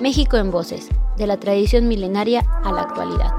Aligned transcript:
México 0.00 0.38
en 0.38 0.50
Voces, 0.50 0.88
de 1.18 1.26
la 1.26 1.38
tradición 1.38 1.86
milenaria 1.86 2.40
a 2.64 2.72
la 2.72 2.80
actualidad. 2.80 3.32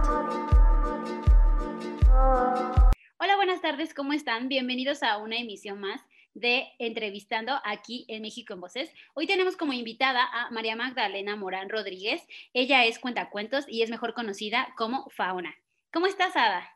Hola, 3.17 3.35
buenas 3.35 3.61
tardes, 3.61 3.95
¿cómo 3.95 4.13
están? 4.13 4.47
Bienvenidos 4.47 5.01
a 5.01 5.17
una 5.17 5.37
emisión 5.37 5.79
más 5.79 6.05
de 6.35 6.67
Entrevistando 6.77 7.59
aquí 7.65 8.05
en 8.09 8.21
México 8.21 8.53
en 8.53 8.61
Voces. 8.61 8.93
Hoy 9.15 9.25
tenemos 9.25 9.57
como 9.57 9.73
invitada 9.73 10.23
a 10.23 10.51
María 10.51 10.75
Magdalena 10.75 11.35
Morán 11.35 11.67
Rodríguez. 11.67 12.21
Ella 12.53 12.85
es 12.85 12.99
cuentacuentos 12.99 13.65
y 13.67 13.81
es 13.81 13.89
mejor 13.89 14.13
conocida 14.13 14.71
como 14.77 15.09
Fauna. 15.09 15.55
¿Cómo 15.91 16.05
estás, 16.05 16.35
Ada? 16.35 16.69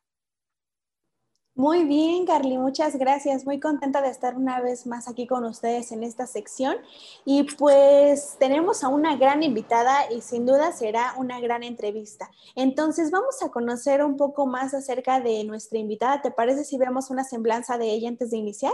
Muy 1.57 1.85
bien, 1.85 2.25
Carly, 2.25 2.57
muchas 2.57 2.97
gracias. 2.97 3.45
Muy 3.45 3.61
contenta 3.61 4.01
de 4.01 4.09
estar 4.09 4.35
una 4.35 4.59
vez 4.59 4.85
más 4.85 5.07
aquí 5.07 5.25
con 5.25 5.45
ustedes 5.45 5.93
en 5.93 6.03
esta 6.03 6.27
sección. 6.27 6.75
Y 7.23 7.43
pues 7.43 8.35
tenemos 8.41 8.83
a 8.83 8.89
una 8.89 9.15
gran 9.15 9.41
invitada 9.41 10.11
y 10.11 10.19
sin 10.19 10.45
duda 10.45 10.73
será 10.73 11.13
una 11.15 11.39
gran 11.39 11.63
entrevista. 11.63 12.29
Entonces 12.55 13.09
vamos 13.09 13.41
a 13.41 13.51
conocer 13.51 14.03
un 14.03 14.17
poco 14.17 14.45
más 14.47 14.73
acerca 14.73 15.21
de 15.21 15.45
nuestra 15.45 15.79
invitada. 15.79 16.21
¿Te 16.21 16.29
parece 16.29 16.65
si 16.65 16.77
vemos 16.77 17.09
una 17.09 17.23
semblanza 17.23 17.77
de 17.77 17.89
ella 17.89 18.09
antes 18.09 18.31
de 18.31 18.37
iniciar? 18.37 18.73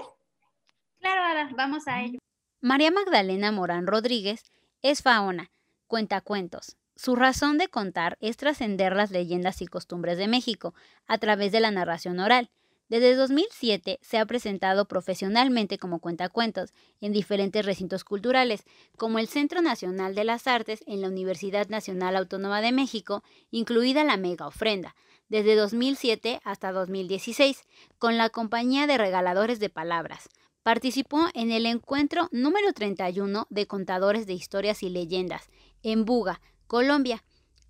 Claro, 0.99 1.21
Ada, 1.21 1.51
vamos 1.55 1.87
a 1.87 2.01
ello. 2.01 2.17
María 2.61 2.89
Magdalena 2.89 3.51
Morán 3.51 3.85
Rodríguez 3.85 4.41
es 4.81 5.03
fauna, 5.03 5.51
cuenta 5.85 6.19
cuentos. 6.21 6.77
Su 6.95 7.15
razón 7.15 7.59
de 7.59 7.67
contar 7.67 8.17
es 8.21 8.37
trascender 8.37 8.95
las 8.95 9.11
leyendas 9.11 9.61
y 9.61 9.67
costumbres 9.67 10.17
de 10.17 10.27
México 10.27 10.73
a 11.05 11.19
través 11.19 11.51
de 11.51 11.59
la 11.59 11.69
narración 11.69 12.19
oral 12.19 12.49
desde 12.91 13.15
2007 13.15 13.99
se 14.01 14.17
ha 14.17 14.25
presentado 14.25 14.83
profesionalmente 14.83 15.77
como 15.77 15.99
cuentacuentos 15.99 16.73
en 16.99 17.13
diferentes 17.13 17.65
recintos 17.65 18.03
culturales, 18.03 18.65
como 18.97 19.17
el 19.17 19.29
Centro 19.29 19.61
Nacional 19.61 20.13
de 20.13 20.25
las 20.25 20.45
Artes 20.45 20.83
en 20.87 20.99
la 20.99 21.07
Universidad 21.07 21.69
Nacional 21.69 22.17
Autónoma 22.17 22.59
de 22.59 22.73
México, 22.73 23.23
incluida 23.49 24.03
la 24.03 24.17
Mega 24.17 24.45
Ofrenda, 24.45 24.93
desde 25.29 25.55
2007 25.55 26.41
hasta 26.43 26.73
2016, 26.73 27.63
con 27.97 28.17
la 28.17 28.29
Compañía 28.29 28.87
de 28.87 28.97
Regaladores 28.97 29.61
de 29.61 29.69
Palabras. 29.69 30.27
Participó 30.61 31.29
en 31.33 31.51
el 31.51 31.67
encuentro 31.67 32.27
número 32.33 32.73
31 32.73 33.47
de 33.49 33.67
Contadores 33.67 34.27
de 34.27 34.33
Historias 34.33 34.83
y 34.83 34.89
Leyendas, 34.89 35.47
en 35.81 36.03
Buga, 36.03 36.41
Colombia, 36.67 37.23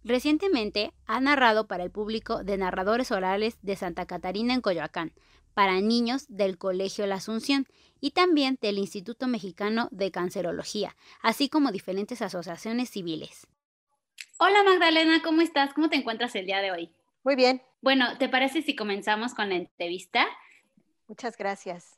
Recientemente 0.03 0.93
ha 1.05 1.19
narrado 1.19 1.67
para 1.67 1.83
el 1.83 1.91
público 1.91 2.43
de 2.43 2.57
narradores 2.57 3.11
orales 3.11 3.57
de 3.61 3.75
Santa 3.75 4.05
Catarina 4.05 4.53
en 4.53 4.61
Coyoacán, 4.61 5.13
para 5.53 5.79
niños 5.79 6.25
del 6.27 6.57
Colegio 6.57 7.05
La 7.05 7.15
Asunción 7.15 7.67
y 7.99 8.11
también 8.11 8.57
del 8.61 8.77
Instituto 8.79 9.27
Mexicano 9.27 9.89
de 9.91 10.11
Cancerología, 10.11 10.95
así 11.21 11.49
como 11.49 11.71
diferentes 11.71 12.21
asociaciones 12.21 12.89
civiles. 12.89 13.47
Hola 14.39 14.63
Magdalena, 14.63 15.21
¿cómo 15.21 15.41
estás? 15.41 15.73
¿Cómo 15.73 15.89
te 15.89 15.97
encuentras 15.97 16.33
el 16.35 16.47
día 16.47 16.61
de 16.61 16.71
hoy? 16.71 16.89
Muy 17.23 17.35
bien. 17.35 17.61
Bueno, 17.81 18.17
¿te 18.17 18.27
parece 18.27 18.63
si 18.63 18.75
comenzamos 18.75 19.35
con 19.35 19.49
la 19.49 19.55
entrevista? 19.55 20.25
Muchas 21.07 21.37
gracias. 21.37 21.97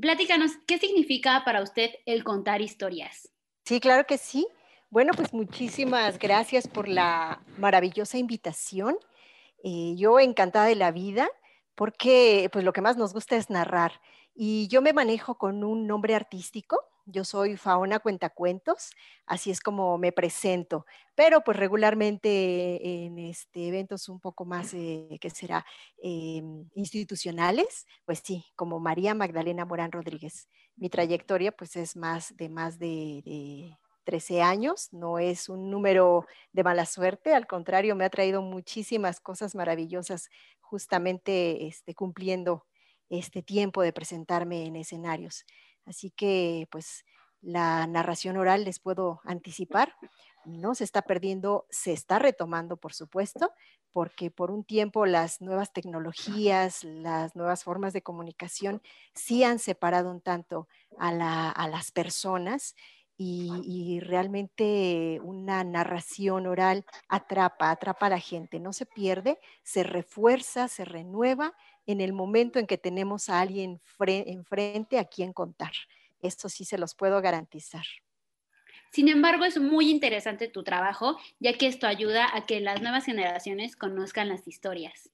Platícanos, 0.00 0.52
¿qué 0.66 0.78
significa 0.78 1.42
para 1.44 1.62
usted 1.62 1.90
el 2.06 2.24
contar 2.24 2.60
historias? 2.60 3.30
Sí, 3.64 3.80
claro 3.80 4.04
que 4.06 4.18
sí. 4.18 4.46
Bueno, 4.90 5.12
pues 5.16 5.32
muchísimas 5.34 6.18
gracias 6.18 6.68
por 6.68 6.88
la 6.88 7.42
maravillosa 7.58 8.18
invitación. 8.18 8.96
Eh, 9.64 9.94
yo 9.96 10.20
encantada 10.20 10.66
de 10.66 10.76
la 10.76 10.92
vida 10.92 11.28
porque 11.74 12.48
pues 12.52 12.64
lo 12.64 12.72
que 12.72 12.80
más 12.82 12.96
nos 12.96 13.12
gusta 13.12 13.36
es 13.36 13.50
narrar. 13.50 14.00
Y 14.34 14.68
yo 14.68 14.82
me 14.82 14.92
manejo 14.92 15.38
con 15.38 15.64
un 15.64 15.86
nombre 15.86 16.14
artístico. 16.14 16.78
Yo 17.06 17.24
soy 17.24 17.56
Fauna 17.56 18.00
Cuentacuentos, 18.00 18.90
así 19.26 19.50
es 19.52 19.60
como 19.60 19.96
me 19.96 20.10
presento, 20.12 20.86
pero 21.14 21.42
pues 21.42 21.56
regularmente 21.56 23.04
en 23.06 23.18
este, 23.20 23.68
eventos 23.68 24.08
un 24.08 24.18
poco 24.20 24.44
más, 24.44 24.74
eh, 24.74 25.16
que 25.20 25.30
será, 25.30 25.64
em, 26.02 26.68
institucionales, 26.74 27.86
pues 28.04 28.22
sí, 28.24 28.44
como 28.56 28.80
María 28.80 29.14
Magdalena 29.14 29.64
Morán 29.64 29.92
Rodríguez. 29.92 30.48
Mi 30.76 30.90
trayectoria 30.90 31.52
pues 31.52 31.76
es 31.76 31.96
más 31.96 32.36
de 32.36 32.48
más 32.48 32.78
de 32.80 33.78
13 34.06 34.40
años, 34.40 34.88
no 34.92 35.18
es 35.18 35.48
un 35.48 35.68
número 35.68 36.26
de 36.52 36.62
mala 36.62 36.86
suerte, 36.86 37.34
al 37.34 37.46
contrario, 37.48 37.96
me 37.96 38.04
ha 38.04 38.10
traído 38.10 38.40
muchísimas 38.40 39.20
cosas 39.20 39.56
maravillosas 39.56 40.30
justamente 40.60 41.66
este, 41.66 41.94
cumpliendo 41.94 42.64
este 43.10 43.42
tiempo 43.42 43.82
de 43.82 43.92
presentarme 43.92 44.64
en 44.64 44.76
escenarios. 44.76 45.44
Así 45.84 46.10
que 46.10 46.68
pues 46.70 47.04
la 47.42 47.86
narración 47.86 48.36
oral 48.36 48.64
les 48.64 48.78
puedo 48.78 49.20
anticipar, 49.24 49.94
no 50.44 50.76
se 50.76 50.84
está 50.84 51.02
perdiendo, 51.02 51.66
se 51.70 51.92
está 51.92 52.20
retomando, 52.20 52.76
por 52.76 52.94
supuesto, 52.94 53.52
porque 53.92 54.30
por 54.30 54.50
un 54.50 54.62
tiempo 54.62 55.06
las 55.06 55.40
nuevas 55.40 55.72
tecnologías, 55.72 56.84
las 56.84 57.34
nuevas 57.34 57.64
formas 57.64 57.92
de 57.92 58.02
comunicación 58.02 58.82
sí 59.14 59.42
han 59.42 59.58
separado 59.58 60.10
un 60.10 60.20
tanto 60.20 60.68
a, 60.98 61.50
a 61.50 61.68
las 61.68 61.90
personas 61.90 62.74
y, 63.18 64.00
realmente 64.00 65.20
una 65.22 65.64
narración 65.64 66.46
oral 66.46 66.84
atrapa, 67.08 67.70
atrapa 67.70 68.06
a 68.06 68.10
la 68.10 68.20
gente, 68.20 68.60
no 68.60 68.72
se 68.72 68.86
pierde, 68.86 69.38
se 69.62 69.82
refuerza, 69.82 70.68
se 70.68 70.84
renueva 70.84 71.54
en 71.86 72.00
el 72.00 72.12
momento 72.12 72.58
en 72.58 72.66
que 72.66 72.78
tenemos 72.78 73.28
a 73.28 73.40
alguien 73.40 73.80
enfrente 73.98 74.98
a 74.98 75.04
quien 75.04 75.32
contar. 75.32 75.72
Esto 76.20 76.48
sí 76.48 76.64
se 76.64 76.78
los 76.78 76.94
puedo 76.94 77.20
garantizar. 77.22 77.84
Sin 78.92 79.08
embargo, 79.08 79.44
es 79.44 79.60
muy 79.60 79.90
interesante 79.90 80.48
tu 80.48 80.62
trabajo, 80.62 81.16
ya 81.38 81.52
que 81.54 81.66
esto 81.66 81.86
ayuda 81.86 82.28
a 82.34 82.46
que 82.46 82.60
las 82.60 82.80
nuevas 82.82 83.04
generaciones 83.04 83.76
conozcan 83.76 84.28
las 84.28 84.46
historias. 84.48 85.10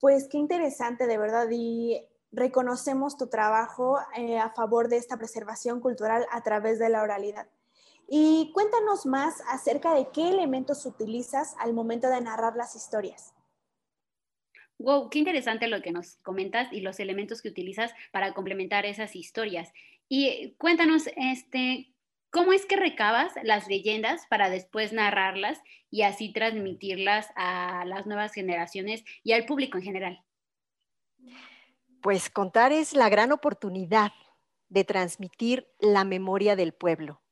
Pues 0.00 0.28
qué 0.30 0.38
interesante, 0.38 1.06
de 1.06 1.18
verdad. 1.18 1.48
Y 1.50 2.00
reconocemos 2.34 3.16
tu 3.16 3.28
trabajo 3.28 3.98
eh, 4.16 4.38
a 4.38 4.50
favor 4.50 4.88
de 4.88 4.96
esta 4.96 5.16
preservación 5.16 5.80
cultural 5.80 6.26
a 6.30 6.42
través 6.42 6.78
de 6.78 6.88
la 6.88 7.02
oralidad. 7.02 7.46
Y 8.08 8.50
cuéntanos 8.52 9.06
más 9.06 9.40
acerca 9.48 9.94
de 9.94 10.08
qué 10.12 10.28
elementos 10.28 10.84
utilizas 10.84 11.54
al 11.58 11.72
momento 11.72 12.08
de 12.08 12.20
narrar 12.20 12.56
las 12.56 12.76
historias. 12.76 13.32
Wow, 14.78 15.08
qué 15.08 15.20
interesante 15.20 15.68
lo 15.68 15.80
que 15.80 15.92
nos 15.92 16.16
comentas 16.16 16.72
y 16.72 16.80
los 16.80 16.98
elementos 16.98 17.40
que 17.40 17.48
utilizas 17.48 17.92
para 18.12 18.34
complementar 18.34 18.84
esas 18.84 19.14
historias. 19.14 19.72
Y 20.08 20.54
cuéntanos, 20.58 21.08
este, 21.16 21.94
¿cómo 22.30 22.52
es 22.52 22.66
que 22.66 22.76
recabas 22.76 23.32
las 23.44 23.68
leyendas 23.68 24.26
para 24.26 24.50
después 24.50 24.92
narrarlas 24.92 25.62
y 25.90 26.02
así 26.02 26.32
transmitirlas 26.32 27.28
a 27.36 27.84
las 27.86 28.04
nuevas 28.06 28.34
generaciones 28.34 29.04
y 29.22 29.32
al 29.32 29.46
público 29.46 29.78
en 29.78 29.84
general? 29.84 30.24
Pues 32.04 32.28
contar 32.28 32.70
es 32.70 32.92
la 32.92 33.08
gran 33.08 33.32
oportunidad 33.32 34.12
de 34.68 34.84
transmitir 34.84 35.72
la 35.80 36.04
memoria 36.04 36.54
del 36.54 36.74
pueblo, 36.74 37.22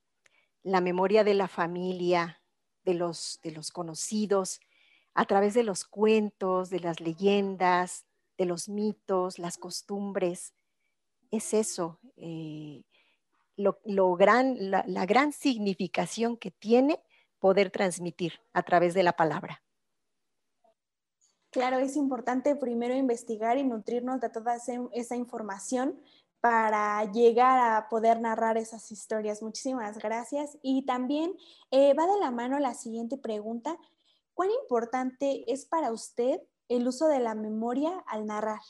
la 0.63 0.81
memoria 0.81 1.25
de 1.25 1.35
la 1.35 1.47
familia, 1.47 2.41
de 2.83 2.95
los, 2.95 3.39
de 3.43 3.51
los 3.51 3.71
conocidos, 3.71 4.61
a 5.13 5.27
través 5.27 5.53
de 5.53 5.63
los 5.63 5.85
cuentos, 5.85 6.71
de 6.71 6.81
las 6.81 7.01
leyendas, 7.01 8.07
de 8.39 8.47
los 8.47 8.71
mitos, 8.71 9.39
las 9.39 9.59
costumbres. 9.59 10.55
Es 11.31 11.53
eso, 11.53 12.01
eh, 12.17 12.83
lo, 13.57 14.17
gran, 14.17 14.57
la 14.71 15.05
gran 15.05 15.35
significación 15.35 16.39
que 16.39 16.51
tiene 16.51 16.99
poder 17.41 17.71
transmitir 17.71 18.41
a 18.55 18.63
través 18.63 18.95
de 18.95 19.03
la 19.03 19.13
palabra. 19.13 19.63
Claro, 21.53 21.79
es 21.79 21.97
importante 21.97 22.57
primero 22.57 22.95
investigar 22.95 23.59
y 23.59 23.63
nutrirnos 23.63 24.23
de 24.23 24.31
toda 24.31 24.57
esa 24.93 25.17
información 25.17 26.01
para 26.41 27.05
llegar 27.13 27.59
a 27.59 27.89
poder 27.91 28.21
narrar 28.21 28.57
esas 28.57 28.91
historias. 28.91 29.43
Muchísimas 29.43 29.99
gracias. 29.99 30.57
Y 30.63 30.87
también 30.87 31.37
eh, 31.71 31.93
va 31.93 32.07
de 32.07 32.19
la 32.19 32.31
mano 32.31 32.59
la 32.59 32.73
siguiente 32.73 33.19
pregunta. 33.19 33.77
¿Cuán 34.33 34.51
importante 34.63 35.45
es 35.47 35.67
para 35.67 35.93
usted 35.93 36.41
el 36.71 36.89
uso 36.89 37.07
de 37.07 37.21
la 37.21 37.35
memoria 37.35 38.03
al 38.07 38.27
narrar? 38.27 38.61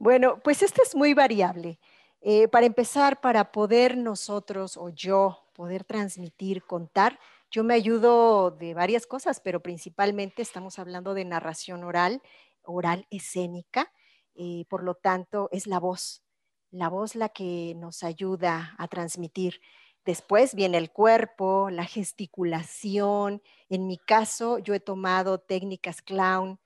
Bueno, 0.00 0.40
pues 0.42 0.62
esto 0.62 0.82
es 0.82 0.96
muy 0.96 1.14
variable. 1.14 1.78
Eh, 2.20 2.48
para 2.48 2.66
empezar, 2.66 3.20
para 3.20 3.52
poder 3.52 3.96
nosotros 3.96 4.76
o 4.76 4.88
yo 4.88 5.46
poder 5.54 5.84
transmitir, 5.84 6.64
contar, 6.64 7.20
yo 7.56 7.64
me 7.64 7.72
ayudo 7.72 8.50
de 8.50 8.74
varias 8.74 9.06
cosas, 9.06 9.40
pero 9.40 9.62
principalmente 9.62 10.42
estamos 10.42 10.78
hablando 10.78 11.14
de 11.14 11.24
narración 11.24 11.84
oral, 11.84 12.20
oral 12.62 13.06
escénica, 13.08 13.90
y 14.34 14.60
eh, 14.60 14.66
por 14.68 14.82
lo 14.84 14.94
tanto 14.94 15.48
es 15.52 15.66
la 15.66 15.80
voz, 15.80 16.22
la 16.70 16.90
voz 16.90 17.14
la 17.14 17.30
que 17.30 17.72
nos 17.78 18.02
ayuda 18.02 18.74
a 18.76 18.88
transmitir. 18.88 19.62
Después 20.04 20.54
viene 20.54 20.76
el 20.76 20.92
cuerpo, 20.92 21.70
la 21.70 21.86
gesticulación. 21.86 23.40
En 23.70 23.86
mi 23.86 23.96
caso, 23.96 24.58
yo 24.58 24.74
he 24.74 24.80
tomado 24.80 25.38
técnicas 25.38 26.02
clown 26.02 26.60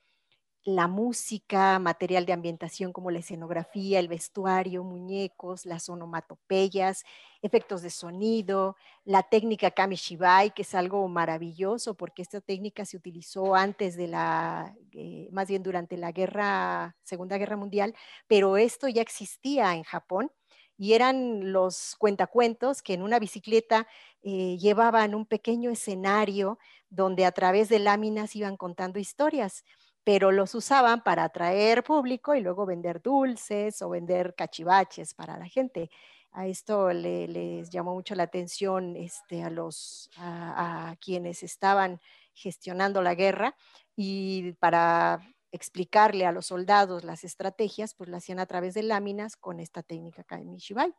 la 0.65 0.89
música, 0.89 1.79
material 1.79 2.27
de 2.27 2.35
ambientación 2.35 2.93
como 2.93 3.11
la 3.11 3.21
escenografía, 3.21 3.99
el 3.99 4.09
vestuario, 4.09 4.85
muñecos, 4.85 5.65
las 5.65 5.89
onomatopeyas, 5.89 7.05
efectos 7.41 7.81
de 7.83 7.91
sonido, 7.91 8.77
la 9.05 9.23
técnica 9.23 9.71
Kamishibai, 9.71 10.53
que 10.53 10.63
es 10.63 10.75
algo 10.75 11.09
maravilloso 11.09 11.95
porque 11.95 12.23
esta 12.23 12.41
técnica 12.41 12.85
se 12.85 12.99
utilizó 12.99 13.55
antes 13.55 13.97
de 13.97 14.09
la, 14.09 14.75
eh, 14.93 15.29
más 15.33 15.49
bien 15.49 15.63
durante 15.63 15.97
la 15.97 16.13
guerra, 16.13 16.95
Segunda 17.03 17.39
Guerra 17.39 17.57
Mundial, 17.57 17.95
pero 18.27 18.57
esto 18.59 18.87
ya 18.89 19.03
existía 19.03 19.75
en 19.75 19.85
Japón 19.85 20.31
y 20.77 20.95
eran 20.95 21.53
los 21.53 21.95
cuentacuentos 21.99 22.83
que 22.83 22.95
en 22.95 23.03
una 23.03 23.19
bicicleta 23.19 23.87
eh, 24.23 24.57
llevaban 24.59 25.15
un 25.15 25.27
pequeño 25.27 25.71
escenario 25.71 26.59
donde 26.89 27.25
a 27.27 27.33
través 27.33 27.69
de 27.69 27.79
láminas 27.79 28.35
iban 28.35 28.57
contando 28.57 28.99
historias 28.99 29.65
pero 30.05 30.33
los 30.33 30.55
usaban 30.55 31.03
para 31.03 31.25
atraer 31.25 31.83
público 31.83 32.35
y 32.35 32.41
luego 32.41 32.67
vender 32.67 33.03
dulces 33.03 33.83
o 33.83 33.91
vender 33.91 34.35
cachivaches 34.35 35.15
para 35.15 35.37
la 35.37 35.47
gente. 35.47 35.91
A 36.33 36.47
esto 36.47 36.93
les 36.93 37.71
llamó 37.71 37.95
mucho 37.95 38.15
la 38.15 38.23
atención 38.23 38.97
este, 38.97 39.43
a, 39.43 39.51
los, 39.51 40.11
a, 40.17 40.95
quienes 41.01 41.43
estaban 41.43 42.01
gestionando 42.35 43.03
la 43.03 43.15
guerra 43.15 43.57
y 43.97 44.53
para 44.55 45.21
explicarle 45.53 46.27
a 46.27 46.33
los 46.33 46.47
soldados 46.47 47.03
las 47.03 47.25
estrategias, 47.25 47.95
pues 47.95 48.09
lo 48.09 48.17
hacían 48.17 48.39
a 48.39 48.47
través 48.47 48.75
de 48.75 48.85
láminas 48.85 49.37
con 49.37 49.59
esta 49.59 49.83
técnica 49.83 50.23
Kamishibai. 50.23 50.95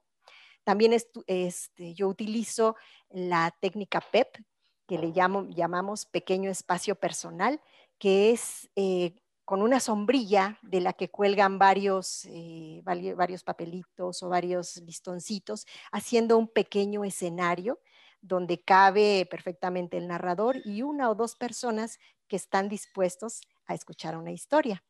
También 0.63 0.93
este, 0.93 1.93
yo 1.93 2.07
utilizo 2.07 2.75
la 3.09 3.55
técnica 3.61 4.01
PEP, 4.01 4.37
que 4.85 4.97
le 4.97 5.07
llamo, 5.07 5.47
llamamos 5.49 6.05
pequeño 6.05 6.51
espacio 6.51 6.95
personal, 6.95 7.61
que 8.01 8.31
es 8.31 8.67
eh, 8.75 9.13
con 9.45 9.61
una 9.61 9.79
sombrilla 9.79 10.57
de 10.63 10.81
la 10.81 10.93
que 10.93 11.11
cuelgan 11.11 11.59
varios, 11.59 12.25
eh, 12.25 12.81
varios 12.83 13.43
papelitos 13.43 14.23
o 14.23 14.29
varios 14.29 14.77
listoncitos, 14.77 15.67
haciendo 15.91 16.39
un 16.39 16.47
pequeño 16.47 17.03
escenario 17.03 17.79
donde 18.19 18.59
cabe 18.59 19.27
perfectamente 19.29 19.97
el 19.97 20.07
narrador 20.07 20.57
y 20.65 20.81
una 20.81 21.11
o 21.11 21.15
dos 21.15 21.35
personas 21.35 21.99
que 22.27 22.37
están 22.37 22.69
dispuestos 22.69 23.41
a 23.67 23.75
escuchar 23.75 24.17
una 24.17 24.31
historia. 24.31 24.83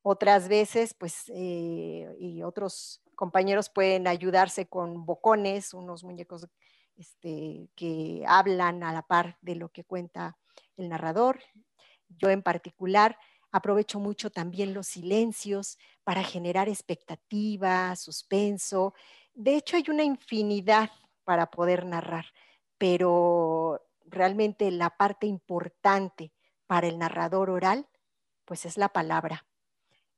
Otras 0.00 0.48
veces, 0.48 0.94
pues, 0.94 1.30
eh, 1.34 2.08
y 2.18 2.42
otros 2.42 3.02
compañeros 3.16 3.68
pueden 3.68 4.06
ayudarse 4.06 4.66
con 4.66 5.04
bocones, 5.04 5.74
unos 5.74 6.04
muñecos 6.04 6.46
este, 6.96 7.68
que 7.76 8.24
hablan 8.26 8.82
a 8.82 8.94
la 8.94 9.02
par 9.02 9.36
de 9.42 9.56
lo 9.56 9.68
que 9.68 9.84
cuenta 9.84 10.38
el 10.78 10.88
narrador, 10.88 11.40
yo 12.18 12.30
en 12.30 12.42
particular 12.42 13.16
aprovecho 13.52 13.98
mucho 13.98 14.30
también 14.30 14.74
los 14.74 14.86
silencios 14.86 15.78
para 16.04 16.22
generar 16.22 16.68
expectativa, 16.68 17.96
suspenso. 17.96 18.94
De 19.34 19.56
hecho, 19.56 19.76
hay 19.76 19.84
una 19.88 20.04
infinidad 20.04 20.90
para 21.24 21.50
poder 21.50 21.84
narrar, 21.86 22.26
pero 22.78 23.80
realmente 24.06 24.70
la 24.70 24.90
parte 24.90 25.26
importante 25.26 26.32
para 26.66 26.86
el 26.86 26.98
narrador 26.98 27.50
oral, 27.50 27.88
pues 28.44 28.66
es 28.66 28.76
la 28.76 28.88
palabra. 28.90 29.46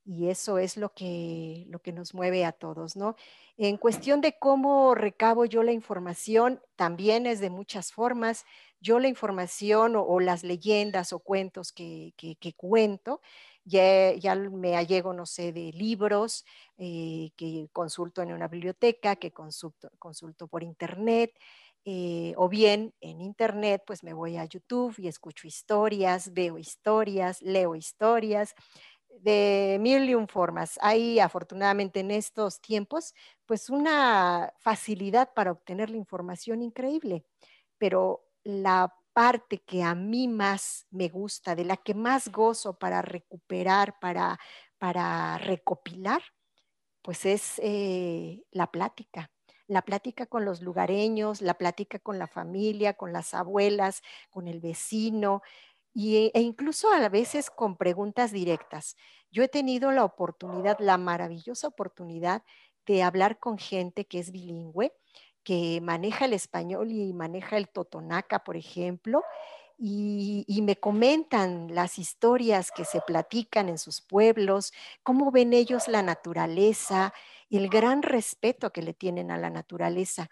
Y 0.05 0.29
eso 0.29 0.59
es 0.59 0.77
lo 0.77 0.93
que, 0.95 1.65
lo 1.69 1.81
que 1.81 1.93
nos 1.93 2.13
mueve 2.13 2.45
a 2.45 2.53
todos, 2.53 2.97
¿no? 2.97 3.15
En 3.57 3.77
cuestión 3.77 4.21
de 4.21 4.37
cómo 4.39 4.95
recabo 4.95 5.45
yo 5.45 5.63
la 5.63 5.73
información, 5.73 6.61
también 6.75 7.27
es 7.27 7.39
de 7.39 7.51
muchas 7.51 7.93
formas 7.93 8.45
yo 8.83 8.99
la 8.99 9.07
información 9.07 9.95
o, 9.97 10.19
las 10.19 10.43
leyendas 10.43 11.13
o 11.13 11.21
cuentos 11.21 11.71
que, 11.73 12.15
cuento, 12.57 13.21
ya, 13.65 14.13
ya, 14.15 14.35
me 14.35 14.77
allego, 14.77 15.13
no 15.13 15.25
sé, 15.25 15.53
de 15.53 15.73
libros 15.73 16.45
eh, 16.79 17.31
que 17.37 17.69
consulto 17.73 18.23
en 18.23 18.33
una 18.33 18.49
biblioteca, 18.49 19.15
que 19.15 19.31
consulto, 19.31 19.89
consulto 20.01 20.49
por 20.49 20.65
internet, 20.65 21.33
eh, 21.85 22.35
o 22.37 22.49
bien 22.49 22.95
en 23.01 23.21
internet, 23.21 23.83
pues 23.87 24.05
me 24.05 24.13
voy 24.13 24.37
a 24.37 24.45
YouTube 24.45 24.95
y 24.99 25.09
escucho 25.09 25.47
historias, 25.47 26.33
veo 26.33 26.59
historias, 26.59 27.43
leo 27.43 27.75
historias 27.75 28.55
de 29.21 29.79
mil 29.81 30.27
formas. 30.29 30.79
Hay 30.83 31.19
afortunadamente 31.21 32.01
en 32.01 32.11
estos 32.11 32.61
tiempos, 32.61 33.15
pues 33.47 33.71
una 33.71 34.53
facilidad 34.59 35.33
para 35.35 35.53
obtener 35.53 35.91
la 35.91 35.97
información 35.97 36.63
increíble, 36.63 37.25
pero 37.79 38.25
la 38.45 38.95
parte 39.13 39.59
que 39.59 39.83
a 39.83 39.95
mí 39.95 40.29
más 40.29 40.87
me 40.91 41.09
gusta, 41.09 41.55
de 41.55 41.65
la 41.65 41.77
que 41.77 41.95
más 41.95 42.29
gozo 42.29 42.79
para 42.79 43.03
recuperar, 43.03 43.99
para, 44.01 44.39
para 44.79 45.39
recopilar, 45.39 46.23
pues 47.03 47.27
es 47.27 47.61
eh, 47.63 48.43
la 48.51 48.69
plática. 48.69 49.31
La 49.69 49.83
plática 49.83 50.27
con 50.27 50.45
los 50.45 50.61
lugareños, 50.61 51.41
la 51.41 51.55
plática 51.55 51.99
con 51.99 52.19
la 52.19 52.27
familia, 52.27 52.95
con 52.95 53.13
las 53.13 53.33
abuelas, 53.33 54.03
con 54.31 54.49
el 54.49 54.61
vecino 54.61 55.43
y, 55.95 56.31
e 56.35 56.41
incluso 56.41 56.91
a 56.93 57.09
veces 57.09 57.51
con 57.51 57.77
preguntas 57.77 58.33
directas. 58.33 58.97
Yo 59.31 59.43
he 59.43 59.49
tenido 59.49 59.93
la 59.93 60.05
oportunidad, 60.05 60.79
la 60.81 60.99
maravillosa 60.99 61.69
oportunidad 61.69 62.43
de 62.87 63.03
hablar 63.03 63.39
con 63.39 63.59
gente 63.59 64.07
que 64.07 64.19
es 64.19 64.33
bilingüe 64.33 64.93
que 65.43 65.81
maneja 65.81 66.27
el 66.27 66.35
español 66.35 66.93
y 66.93 67.13
maneja 67.13 67.57
el 67.57 67.69
totonaca, 67.69 68.45
por 68.45 68.57
ejemplo, 68.57 69.23
y, 69.79 70.61
me 70.63 70.77
comentan 70.77 71.75
las 71.75 71.99
historias 71.99 72.71
que 72.71 72.85
se 72.85 73.01
platican 73.01 73.69
en 73.69 73.79
sus 73.79 74.01
pueblos, 74.01 74.73
cómo 75.03 75.33
ven 75.33 75.53
ellos 75.53 75.89
la 75.89 76.03
naturaleza, 76.03 77.13
el 77.51 77.69
gran 77.69 78.03
respeto 78.03 78.73
que 78.73 78.83
le 78.83 78.95
tienen 78.95 79.33
a 79.33 79.39
la 79.39 79.51
naturaleza. 79.51 80.29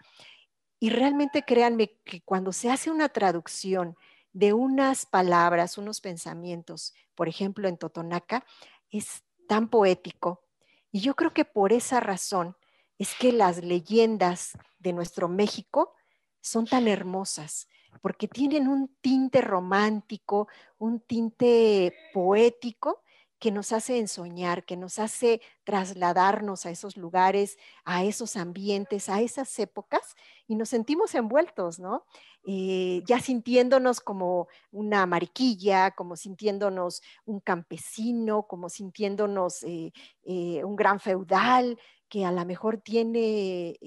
Y 0.79 0.89
realmente 0.89 1.43
créanme 1.43 1.97
que 2.05 2.21
cuando 2.21 2.53
se 2.53 2.69
hace 2.71 2.89
una 2.91 3.09
traducción 3.09 3.97
de 4.33 4.53
unas 4.53 5.05
palabras, 5.05 5.77
unos 5.77 6.01
pensamientos, 6.01 6.93
por 7.15 7.27
ejemplo 7.27 7.67
en 7.67 7.77
totonaca, 7.77 8.45
es 8.89 9.23
tan 9.47 9.69
poético. 9.69 10.43
Y 10.91 11.01
yo 11.01 11.15
creo 11.15 11.33
que 11.33 11.45
por 11.45 11.73
esa 11.73 11.99
razón 11.99 12.55
es 12.97 13.15
que 13.15 13.31
las 13.31 13.63
leyendas 13.63 14.51
de 14.79 14.93
nuestro 14.93 15.27
México 15.27 15.95
son 16.41 16.65
tan 16.65 16.87
hermosas, 16.87 17.67
porque 18.01 18.27
tienen 18.27 18.67
un 18.67 18.95
tinte 19.01 19.41
romántico, 19.41 20.47
un 20.77 21.01
tinte 21.01 21.93
poético 22.13 23.03
que 23.41 23.51
nos 23.51 23.71
hace 23.71 23.97
ensoñar, 23.97 24.65
que 24.65 24.77
nos 24.77 24.99
hace 24.99 25.41
trasladarnos 25.63 26.67
a 26.67 26.69
esos 26.69 26.95
lugares, 26.95 27.57
a 27.83 28.03
esos 28.03 28.35
ambientes, 28.37 29.09
a 29.09 29.19
esas 29.19 29.57
épocas 29.57 30.15
y 30.47 30.55
nos 30.55 30.69
sentimos 30.69 31.15
envueltos, 31.15 31.79
¿no? 31.79 32.05
Eh, 32.45 33.01
ya 33.07 33.19
sintiéndonos 33.19 33.99
como 33.99 34.47
una 34.71 35.07
mariquilla, 35.07 35.89
como 35.89 36.15
sintiéndonos 36.17 37.01
un 37.25 37.39
campesino, 37.39 38.43
como 38.43 38.69
sintiéndonos 38.69 39.63
eh, 39.63 39.91
eh, 40.23 40.63
un 40.63 40.75
gran 40.75 40.99
feudal, 40.99 41.79
que 42.09 42.25
a 42.25 42.31
lo 42.31 42.45
mejor 42.45 42.77
tiene 42.77 43.79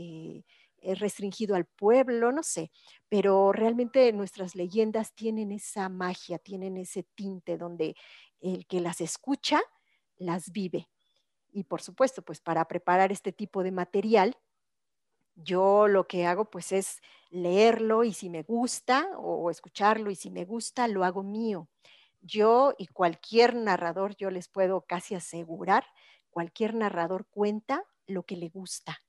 restringido 0.82 1.54
al 1.54 1.64
pueblo, 1.64 2.32
no 2.32 2.42
sé, 2.42 2.70
pero 3.08 3.52
realmente 3.52 4.12
nuestras 4.12 4.54
leyendas 4.54 5.14
tienen 5.14 5.52
esa 5.52 5.88
magia, 5.88 6.38
tienen 6.38 6.76
ese 6.76 7.04
tinte 7.14 7.56
donde 7.56 7.94
el 8.44 8.66
que 8.66 8.80
las 8.80 9.00
escucha 9.00 9.60
las 10.16 10.50
vive. 10.52 10.88
Y 11.50 11.64
por 11.64 11.82
supuesto, 11.82 12.22
pues 12.22 12.40
para 12.40 12.66
preparar 12.66 13.12
este 13.12 13.32
tipo 13.32 13.62
de 13.62 13.72
material, 13.72 14.36
yo 15.34 15.88
lo 15.88 16.06
que 16.06 16.26
hago 16.26 16.50
pues 16.50 16.72
es 16.72 17.00
leerlo 17.30 18.04
y 18.04 18.12
si 18.12 18.30
me 18.30 18.42
gusta 18.42 19.08
o 19.16 19.50
escucharlo 19.50 20.10
y 20.10 20.14
si 20.14 20.30
me 20.30 20.44
gusta 20.44 20.86
lo 20.88 21.04
hago 21.04 21.22
mío. 21.22 21.68
Yo 22.20 22.74
y 22.78 22.86
cualquier 22.86 23.54
narrador, 23.54 24.16
yo 24.16 24.30
les 24.30 24.48
puedo 24.48 24.82
casi 24.82 25.14
asegurar, 25.14 25.84
cualquier 26.30 26.74
narrador 26.74 27.26
cuenta 27.26 27.84
lo 28.06 28.24
que 28.24 28.36
le 28.36 28.48
gusta. 28.48 29.02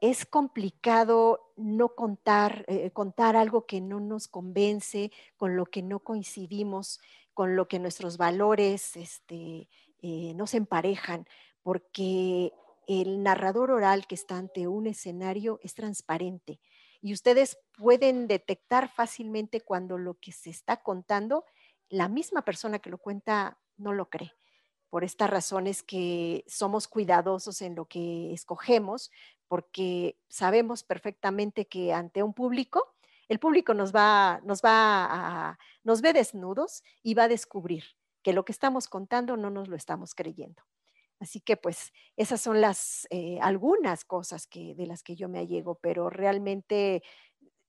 Es 0.00 0.26
complicado 0.26 1.52
no 1.56 1.94
contar, 1.94 2.64
eh, 2.68 2.90
contar 2.90 3.36
algo 3.36 3.64
que 3.64 3.80
no 3.80 4.00
nos 4.00 4.28
convence, 4.28 5.10
con 5.36 5.56
lo 5.56 5.66
que 5.66 5.82
no 5.82 6.00
coincidimos, 6.00 7.00
con 7.34 7.56
lo 7.56 7.68
que 7.68 7.78
nuestros 7.78 8.16
valores 8.16 8.96
este, 8.96 9.68
eh, 10.00 10.32
no 10.34 10.46
se 10.46 10.56
emparejan, 10.58 11.26
porque 11.62 12.52
el 12.86 13.22
narrador 13.22 13.70
oral 13.70 14.06
que 14.06 14.14
está 14.14 14.36
ante 14.36 14.66
un 14.68 14.86
escenario 14.86 15.58
es 15.62 15.74
transparente 15.74 16.60
y 17.04 17.12
ustedes 17.12 17.58
pueden 17.76 18.28
detectar 18.28 18.88
fácilmente 18.88 19.60
cuando 19.60 19.98
lo 19.98 20.14
que 20.14 20.32
se 20.32 20.48
está 20.48 20.82
contando, 20.82 21.44
la 21.90 22.08
misma 22.08 22.42
persona 22.42 22.78
que 22.78 22.88
lo 22.88 22.96
cuenta 22.96 23.58
no 23.76 23.92
lo 23.92 24.08
cree 24.08 24.32
por 24.88 25.02
estas 25.02 25.28
razones 25.28 25.82
que 25.82 26.44
somos 26.46 26.86
cuidadosos 26.86 27.60
en 27.62 27.74
lo 27.74 27.86
que 27.86 28.32
escogemos, 28.32 29.10
porque 29.48 30.16
sabemos 30.28 30.84
perfectamente 30.84 31.66
que 31.66 31.92
ante 31.92 32.22
un 32.22 32.32
público, 32.32 32.93
el 33.28 33.38
público 33.38 33.74
nos 33.74 33.94
va, 33.94 34.40
nos 34.44 34.60
va 34.62 35.06
a, 35.10 35.58
nos 35.82 36.00
ve 36.00 36.12
desnudos 36.12 36.82
y 37.02 37.14
va 37.14 37.24
a 37.24 37.28
descubrir 37.28 37.84
que 38.22 38.32
lo 38.32 38.44
que 38.44 38.52
estamos 38.52 38.88
contando 38.88 39.36
no 39.36 39.50
nos 39.50 39.68
lo 39.68 39.76
estamos 39.76 40.14
creyendo. 40.14 40.62
Así 41.20 41.40
que 41.40 41.56
pues 41.56 41.92
esas 42.16 42.40
son 42.40 42.60
las 42.60 43.06
eh, 43.10 43.38
algunas 43.40 44.04
cosas 44.04 44.46
que, 44.46 44.74
de 44.74 44.86
las 44.86 45.02
que 45.02 45.16
yo 45.16 45.28
me 45.28 45.38
allego, 45.38 45.76
pero 45.76 46.10
realmente 46.10 47.02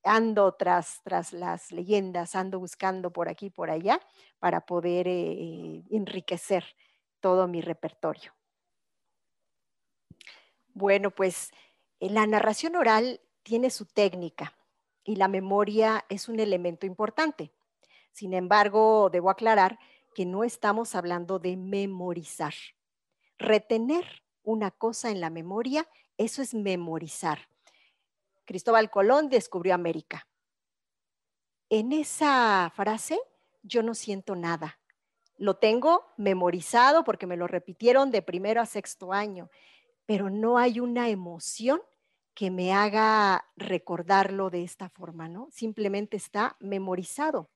ando 0.03 0.53
tras, 0.53 1.01
tras 1.03 1.33
las 1.33 1.71
leyendas, 1.71 2.35
ando 2.35 2.59
buscando 2.59 3.11
por 3.11 3.29
aquí, 3.29 3.49
por 3.49 3.69
allá, 3.69 3.99
para 4.39 4.65
poder 4.65 5.07
eh, 5.07 5.83
enriquecer 5.89 6.63
todo 7.19 7.47
mi 7.47 7.61
repertorio. 7.61 8.33
Bueno, 10.73 11.11
pues 11.11 11.51
eh, 11.99 12.09
la 12.09 12.27
narración 12.27 12.75
oral 12.75 13.21
tiene 13.43 13.69
su 13.69 13.85
técnica 13.85 14.53
y 15.05 15.15
la 15.15 15.27
memoria 15.27 16.03
es 16.09 16.27
un 16.27 16.39
elemento 16.39 16.85
importante. 16.85 17.53
Sin 18.11 18.33
embargo, 18.33 19.09
debo 19.11 19.29
aclarar 19.29 19.79
que 20.13 20.25
no 20.25 20.43
estamos 20.43 20.95
hablando 20.95 21.39
de 21.39 21.55
memorizar. 21.55 22.53
Retener 23.37 24.23
una 24.43 24.71
cosa 24.71 25.11
en 25.11 25.21
la 25.21 25.29
memoria, 25.29 25.87
eso 26.17 26.41
es 26.41 26.53
memorizar. 26.53 27.47
Cristóbal 28.45 28.89
Colón 28.89 29.29
descubrió 29.29 29.73
América. 29.73 30.27
En 31.69 31.91
esa 31.91 32.71
frase 32.75 33.19
yo 33.63 33.83
no 33.83 33.93
siento 33.93 34.35
nada. 34.35 34.79
Lo 35.37 35.57
tengo 35.57 36.13
memorizado 36.17 37.03
porque 37.03 37.27
me 37.27 37.37
lo 37.37 37.47
repitieron 37.47 38.11
de 38.11 38.21
primero 38.21 38.61
a 38.61 38.65
sexto 38.65 39.11
año, 39.11 39.49
pero 40.05 40.29
no 40.29 40.57
hay 40.57 40.79
una 40.79 41.09
emoción 41.09 41.81
que 42.35 42.51
me 42.51 42.73
haga 42.73 43.49
recordarlo 43.55 44.49
de 44.49 44.63
esta 44.63 44.89
forma, 44.89 45.29
¿no? 45.29 45.47
Simplemente 45.51 46.17
está 46.17 46.57
memorizado. 46.59 47.49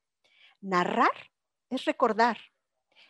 Narrar 0.62 1.12
es 1.70 1.84
recordar. 1.84 2.38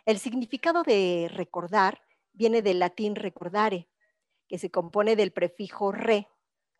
El 0.04 0.18
significado 0.18 0.82
de 0.82 1.30
recordar 1.32 2.02
viene 2.34 2.64
del 2.64 2.80
latín 2.80 3.16
recordare, 3.16 3.88
que 4.48 4.58
se 4.58 4.72
compone 4.72 5.16
del 5.16 5.32
prefijo 5.32 5.92
re, 5.92 6.28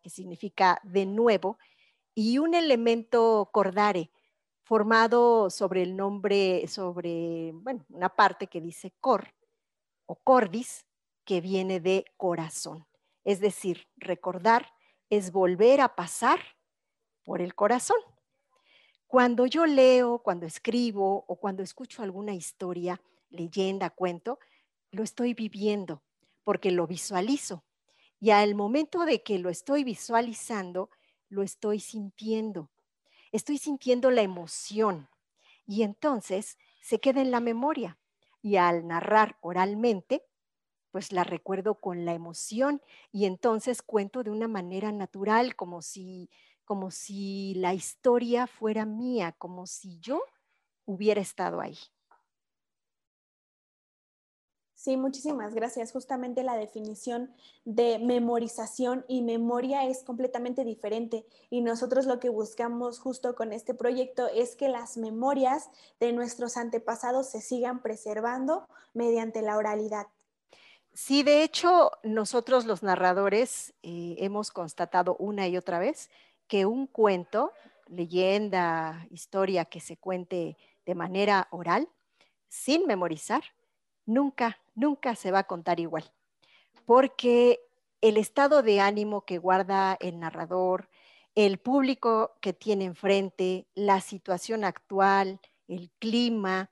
que 0.02 0.10
significa 0.10 0.80
de 0.82 1.06
nuevo, 1.06 1.56
y 2.12 2.38
un 2.38 2.54
elemento 2.54 3.48
cordare, 3.52 4.10
formado 4.64 5.50
sobre 5.50 5.82
el 5.82 5.96
nombre, 5.96 6.66
sobre, 6.66 7.52
bueno, 7.54 7.84
una 7.90 8.08
parte 8.08 8.48
que 8.48 8.60
dice 8.60 8.92
cor 9.00 9.34
o 10.06 10.16
cordis, 10.16 10.84
que 11.24 11.40
viene 11.40 11.78
de 11.78 12.04
corazón. 12.16 12.86
Es 13.22 13.38
decir, 13.38 13.86
recordar 13.96 14.66
es 15.10 15.32
volver 15.32 15.80
a 15.80 15.94
pasar 15.96 16.40
por 17.24 17.42
el 17.42 17.54
corazón. 17.54 17.98
Cuando 19.06 19.46
yo 19.46 19.66
leo, 19.66 20.20
cuando 20.20 20.46
escribo 20.46 21.24
o 21.26 21.36
cuando 21.36 21.64
escucho 21.64 22.02
alguna 22.02 22.32
historia, 22.32 23.02
leyenda, 23.28 23.90
cuento, 23.90 24.38
lo 24.92 25.02
estoy 25.02 25.34
viviendo 25.34 26.02
porque 26.44 26.70
lo 26.70 26.86
visualizo. 26.86 27.64
Y 28.20 28.30
al 28.30 28.54
momento 28.54 29.04
de 29.04 29.22
que 29.22 29.38
lo 29.38 29.50
estoy 29.50 29.82
visualizando, 29.82 30.90
lo 31.28 31.42
estoy 31.42 31.80
sintiendo. 31.80 32.70
Estoy 33.32 33.58
sintiendo 33.58 34.10
la 34.10 34.22
emoción. 34.22 35.08
Y 35.66 35.82
entonces 35.82 36.58
se 36.80 37.00
queda 37.00 37.20
en 37.20 37.30
la 37.30 37.40
memoria. 37.40 37.98
Y 38.42 38.56
al 38.56 38.86
narrar 38.86 39.38
oralmente, 39.40 40.24
pues 40.90 41.12
la 41.12 41.24
recuerdo 41.24 41.76
con 41.76 42.04
la 42.04 42.14
emoción 42.14 42.82
y 43.12 43.26
entonces 43.26 43.82
cuento 43.82 44.22
de 44.22 44.30
una 44.30 44.48
manera 44.48 44.92
natural, 44.92 45.56
como 45.56 45.82
si, 45.82 46.30
como 46.64 46.90
si 46.90 47.54
la 47.56 47.74
historia 47.74 48.46
fuera 48.46 48.86
mía, 48.86 49.32
como 49.38 49.66
si 49.66 49.98
yo 50.00 50.22
hubiera 50.86 51.20
estado 51.20 51.60
ahí. 51.60 51.78
Sí, 54.80 54.96
muchísimas 54.96 55.54
gracias. 55.54 55.92
Justamente 55.92 56.42
la 56.42 56.56
definición 56.56 57.34
de 57.66 57.98
memorización 57.98 59.04
y 59.08 59.20
memoria 59.20 59.84
es 59.84 60.02
completamente 60.02 60.64
diferente 60.64 61.26
y 61.50 61.60
nosotros 61.60 62.06
lo 62.06 62.18
que 62.18 62.30
buscamos 62.30 62.98
justo 62.98 63.34
con 63.34 63.52
este 63.52 63.74
proyecto 63.74 64.26
es 64.28 64.56
que 64.56 64.70
las 64.70 64.96
memorias 64.96 65.68
de 66.00 66.14
nuestros 66.14 66.56
antepasados 66.56 67.28
se 67.28 67.42
sigan 67.42 67.82
preservando 67.82 68.66
mediante 68.94 69.42
la 69.42 69.58
oralidad. 69.58 70.06
Sí, 70.92 71.22
de 71.22 71.44
hecho, 71.44 71.92
nosotros 72.02 72.66
los 72.66 72.82
narradores 72.82 73.74
eh, 73.82 74.16
hemos 74.18 74.50
constatado 74.50 75.16
una 75.16 75.46
y 75.46 75.56
otra 75.56 75.78
vez 75.78 76.10
que 76.48 76.66
un 76.66 76.86
cuento, 76.86 77.52
leyenda, 77.86 79.06
historia 79.10 79.64
que 79.64 79.80
se 79.80 79.96
cuente 79.96 80.56
de 80.84 80.94
manera 80.94 81.46
oral, 81.52 81.88
sin 82.48 82.86
memorizar, 82.86 83.42
nunca, 84.04 84.60
nunca 84.74 85.14
se 85.14 85.30
va 85.30 85.40
a 85.40 85.46
contar 85.46 85.78
igual, 85.78 86.10
porque 86.84 87.60
el 88.00 88.16
estado 88.16 88.62
de 88.62 88.80
ánimo 88.80 89.24
que 89.24 89.38
guarda 89.38 89.96
el 90.00 90.18
narrador, 90.18 90.88
el 91.36 91.58
público 91.58 92.32
que 92.40 92.52
tiene 92.52 92.86
enfrente, 92.86 93.68
la 93.74 94.00
situación 94.00 94.64
actual, 94.64 95.40
el 95.68 95.90
clima, 96.00 96.70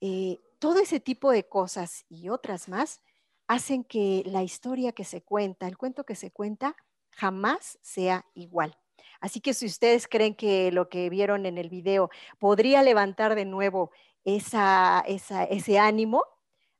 eh, 0.00 0.38
todo 0.60 0.78
ese 0.78 1.00
tipo 1.00 1.32
de 1.32 1.48
cosas 1.48 2.04
y 2.08 2.28
otras 2.28 2.68
más 2.68 3.00
hacen 3.48 3.82
que 3.82 4.22
la 4.26 4.42
historia 4.42 4.92
que 4.92 5.04
se 5.04 5.22
cuenta, 5.22 5.66
el 5.66 5.76
cuento 5.76 6.04
que 6.04 6.14
se 6.14 6.30
cuenta, 6.30 6.76
jamás 7.10 7.78
sea 7.82 8.26
igual. 8.34 8.78
Así 9.20 9.40
que 9.40 9.54
si 9.54 9.66
ustedes 9.66 10.06
creen 10.06 10.34
que 10.36 10.70
lo 10.70 10.88
que 10.88 11.10
vieron 11.10 11.46
en 11.46 11.58
el 11.58 11.68
video 11.68 12.10
podría 12.38 12.82
levantar 12.82 13.34
de 13.34 13.44
nuevo 13.44 13.90
ese 14.24 15.78
ánimo, 15.78 16.24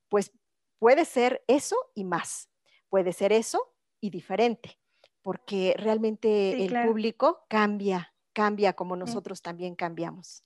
pues 0.09 0.31
puede 0.79 1.05
ser 1.05 1.43
eso 1.49 1.77
y 1.95 2.05
más. 2.05 2.49
Puede 2.89 3.13
ser 3.13 3.33
eso 3.33 3.75
y 4.01 4.11
diferente, 4.11 4.79
porque 5.23 5.75
realmente 5.77 6.65
el 6.65 6.87
público 6.87 7.45
cambia, 7.49 8.15
cambia 8.33 8.75
como 8.75 8.95
nosotros 8.95 9.43
también 9.43 9.75
cambiamos. 9.75 10.45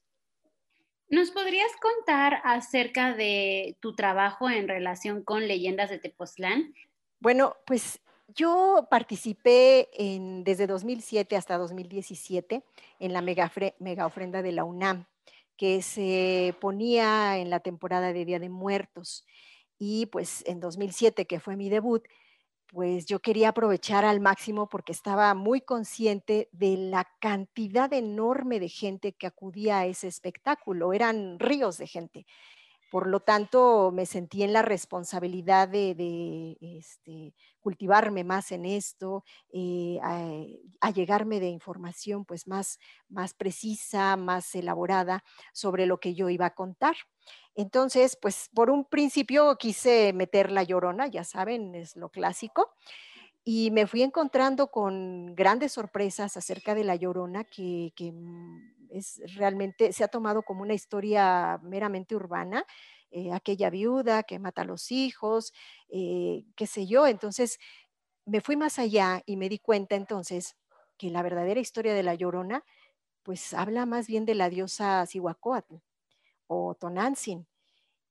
¿Nos 1.13 1.31
podrías 1.31 1.71
contar 1.77 2.41
acerca 2.43 3.15
de 3.15 3.77
tu 3.81 3.95
trabajo 3.95 4.49
en 4.49 4.67
relación 4.67 5.23
con 5.23 5.47
leyendas 5.47 5.91
de 5.91 5.99
Tepoztlán? 5.99 6.73
Bueno, 7.21 7.55
pues 7.67 8.01
yo 8.29 8.89
participé 8.91 9.91
en, 9.93 10.43
desde 10.43 10.67
2007 10.67 11.37
hasta 11.37 11.59
2017 11.59 12.65
en 12.99 13.13
la 13.13 13.21
mega, 13.21 13.53
mega 13.79 14.07
ofrenda 14.07 14.41
de 14.41 14.53
la 14.53 14.65
UNAM, 14.65 15.05
que 15.59 15.83
se 15.83 16.57
ponía 16.63 17.37
en 17.37 17.51
la 17.51 17.61
temporada 17.61 18.15
de 18.15 18.25
Día 18.25 18.39
de 18.39 18.49
Muertos. 18.49 19.27
Y 19.79 20.07
pues 20.07 20.43
en 20.47 20.61
2007, 20.61 21.27
que 21.27 21.41
fue 21.41 21.57
mi 21.57 21.69
debut, 21.69 22.09
pues 22.73 23.05
yo 23.05 23.21
quería 23.21 23.51
aprovechar 23.51 24.07
al 24.07 24.21
máximo 24.21 24.67
porque 24.67 24.93
estaba 24.93 25.35
muy 25.35 25.61
consciente 25.61 26.49
de 26.53 26.79
la 26.79 27.07
cantidad 27.21 27.93
enorme 27.93 28.61
de 28.61 28.71
gente 28.71 29.13
que 29.13 29.27
acudía 29.27 29.81
a 29.81 29.87
ese 29.87 30.09
espectáculo. 30.09 30.95
Eran 30.95 31.39
ríos 31.39 31.77
de 31.77 31.87
gente. 31.87 32.27
Por 32.91 33.09
lo 33.09 33.21
tanto, 33.21 33.91
me 33.93 34.07
sentí 34.07 34.43
en 34.43 34.55
la 34.55 34.63
responsabilidad 34.63 35.69
de, 35.69 36.59
este, 36.61 37.35
cultivarme 37.61 38.25
más 38.25 38.53
en 38.53 38.65
esto, 38.65 39.25
eh, 39.53 39.99
a, 40.03 40.91
llegarme 40.91 41.41
de 41.41 41.49
información 41.49 42.25
pues 42.25 42.47
más, 42.47 42.79
más 43.09 43.33
precisa, 43.35 44.17
más 44.17 44.55
elaborada 44.55 45.25
sobre 45.53 45.87
lo 45.87 46.01
que 46.01 46.15
yo 46.15 46.29
iba 46.29 46.47
a 46.47 46.55
contar. 46.55 46.97
Entonces, 47.57 48.17
pues 48.21 48.49
por 48.55 48.71
un 48.71 48.85
principio 48.87 49.57
quise 49.59 50.13
meter 50.15 50.51
la 50.53 50.63
llorona, 50.63 51.07
ya 51.09 51.25
saben, 51.25 51.75
es 51.75 51.97
lo 51.97 52.09
clásico, 52.11 52.71
y 53.45 53.71
me 53.73 53.87
fui 53.87 54.03
encontrando 54.03 54.69
con 54.71 55.35
grandes 55.35 55.73
sorpresas 55.73 56.37
acerca 56.37 56.75
de 56.75 56.85
la 56.85 56.97
llorona 56.97 57.45
que, 57.45 57.93
mm, 58.13 58.89
es 58.91 59.21
realmente, 59.37 59.93
se 59.93 60.05
ha 60.05 60.09
tomado 60.09 60.43
como 60.45 60.63
una 60.63 60.75
historia 60.75 61.59
meramente 61.63 62.15
urbana, 62.17 62.65
eh, 63.11 63.33
aquella 63.33 63.71
viuda 63.71 64.23
que 64.25 64.39
mata 64.39 64.63
a 64.63 64.65
los 64.67 64.93
hijos, 64.93 65.53
eh, 65.91 66.45
qué 66.57 66.67
sé 66.67 66.87
yo. 66.87 67.07
Entonces, 67.07 67.59
me 68.27 68.41
fui 68.43 68.57
más 68.57 68.79
allá 68.79 69.23
y 69.27 69.37
me 69.37 69.49
di 69.49 69.59
cuenta 69.59 69.97
entonces 69.97 70.57
que 70.99 71.11
la 71.11 71.23
verdadera 71.23 71.61
historia 71.61 71.95
de 71.95 72.03
la 72.05 72.15
llorona, 72.17 72.65
pues 73.25 73.55
habla 73.55 73.87
más 73.87 74.07
bien 74.09 74.27
de 74.27 74.35
la 74.37 74.51
diosa 74.51 75.07
Cihuacóatl 75.07 75.77
o 76.53 76.75
Tonantzin. 76.75 77.47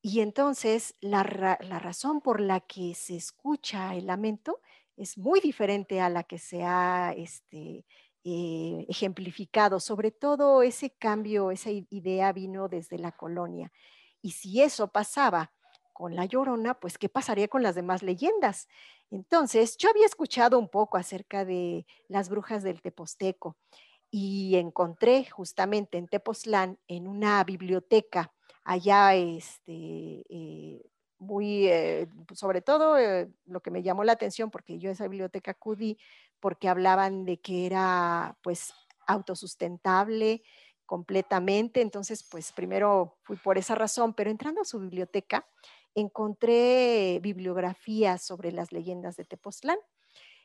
Y 0.01 0.21
entonces 0.21 0.95
la, 0.99 1.23
razón 1.23 2.21
por 2.21 2.41
la 2.41 2.59
que 2.59 2.95
se 2.95 3.15
escucha 3.15 3.95
el 3.95 4.07
lamento 4.07 4.61
es 4.97 5.17
muy 5.17 5.39
diferente 5.39 6.01
a 6.01 6.09
la 6.09 6.23
que 6.23 6.39
se 6.39 6.63
ha 6.63 7.13
este, 7.15 7.85
eh, 8.23 8.85
ejemplificado. 8.89 9.79
Sobre 9.79 10.11
todo 10.11 10.63
ese 10.63 10.89
cambio, 10.91 11.51
esa 11.51 11.69
idea 11.69 12.31
vino 12.33 12.67
desde 12.67 12.97
la 12.97 13.11
colonia. 13.11 13.71
Y 14.23 14.31
si 14.31 14.61
eso 14.61 14.87
pasaba 14.87 15.53
con 15.93 16.15
la 16.15 16.25
llorona, 16.25 16.79
pues 16.79 16.97
¿qué 16.97 17.09
pasaría 17.09 17.47
con 17.47 17.61
las 17.61 17.75
demás 17.75 18.01
leyendas? 18.01 18.67
Entonces, 19.11 19.77
yo 19.77 19.89
había 19.89 20.05
escuchado 20.05 20.57
un 20.57 20.69
poco 20.69 20.97
acerca 20.97 21.45
de 21.45 21.85
las 22.07 22.29
brujas 22.29 22.63
del 22.63 22.81
Teposteco 22.81 23.57
y 24.11 24.57
encontré 24.57 25.25
justamente 25.25 25.97
en 25.97 26.07
Tepoztlán, 26.07 26.77
en 26.87 27.07
una 27.07 27.43
biblioteca 27.43 28.33
allá, 28.63 29.15
este, 29.15 30.23
eh, 30.29 30.85
muy, 31.17 31.67
eh, 31.67 32.07
sobre 32.33 32.61
todo 32.61 32.97
lo 33.45 33.61
que 33.61 33.71
me 33.71 33.83
llamó 33.83 34.03
la 34.03 34.11
atención, 34.11 34.51
porque 34.51 34.77
yo 34.79 34.89
a 34.89 34.93
esa 34.93 35.07
biblioteca 35.07 35.51
acudí, 35.51 35.97
porque 36.39 36.67
hablaban 36.67 37.25
de 37.25 37.39
que 37.39 37.65
era 37.65 38.37
pues 38.43 38.73
autosustentable 39.07 40.43
completamente, 40.85 41.81
entonces 41.81 42.27
pues 42.29 42.51
primero 42.51 43.17
fui 43.23 43.37
por 43.37 43.57
esa 43.57 43.75
razón, 43.75 44.13
pero 44.13 44.29
entrando 44.29 44.61
a 44.61 44.65
su 44.65 44.79
biblioteca 44.79 45.47
encontré 45.95 47.19
bibliografías 47.21 48.21
sobre 48.23 48.51
las 48.51 48.71
leyendas 48.71 49.15
de 49.15 49.25
Tepoztlán. 49.25 49.77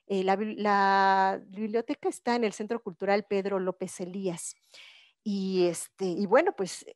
Eh, 0.07 0.23
la, 0.25 1.41
biblioteca 1.49 2.09
está 2.09 2.37
en 2.37 2.45
el 2.45 2.53
Centro 2.53 2.83
Cultural 2.83 3.25
Pedro 3.25 3.59
López 3.59 4.01
Elías. 4.01 4.55
Y, 5.23 5.67
este, 5.67 6.05
y 6.05 6.27
bueno, 6.27 6.53
pues 6.57 6.87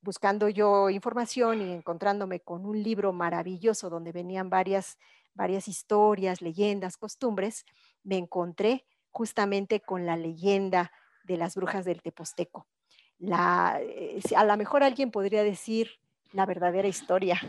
buscando 0.00 0.48
yo 0.48 0.90
información 0.90 1.62
y 1.62 1.72
encontrándome 1.72 2.40
con 2.40 2.66
un 2.66 2.82
libro 2.82 3.12
maravilloso 3.12 3.90
donde 3.90 4.12
venían 4.12 4.50
varias, 4.50 4.98
varias 5.34 5.68
historias, 5.68 6.42
leyendas, 6.42 6.96
costumbres, 6.96 7.64
me 8.04 8.16
encontré 8.16 8.84
justamente 9.10 9.80
con 9.80 10.06
la 10.06 10.16
leyenda 10.16 10.92
de 11.24 11.36
las 11.36 11.56
brujas 11.56 11.84
del 11.84 12.02
Teposteco. 12.02 12.66
La, 13.18 13.80
eh, 13.82 14.20
a 14.36 14.44
lo 14.44 14.56
mejor 14.56 14.82
alguien 14.82 15.10
podría 15.10 15.42
decir 15.42 15.90
la 16.32 16.46
verdadera 16.46 16.88
historia, 16.88 17.40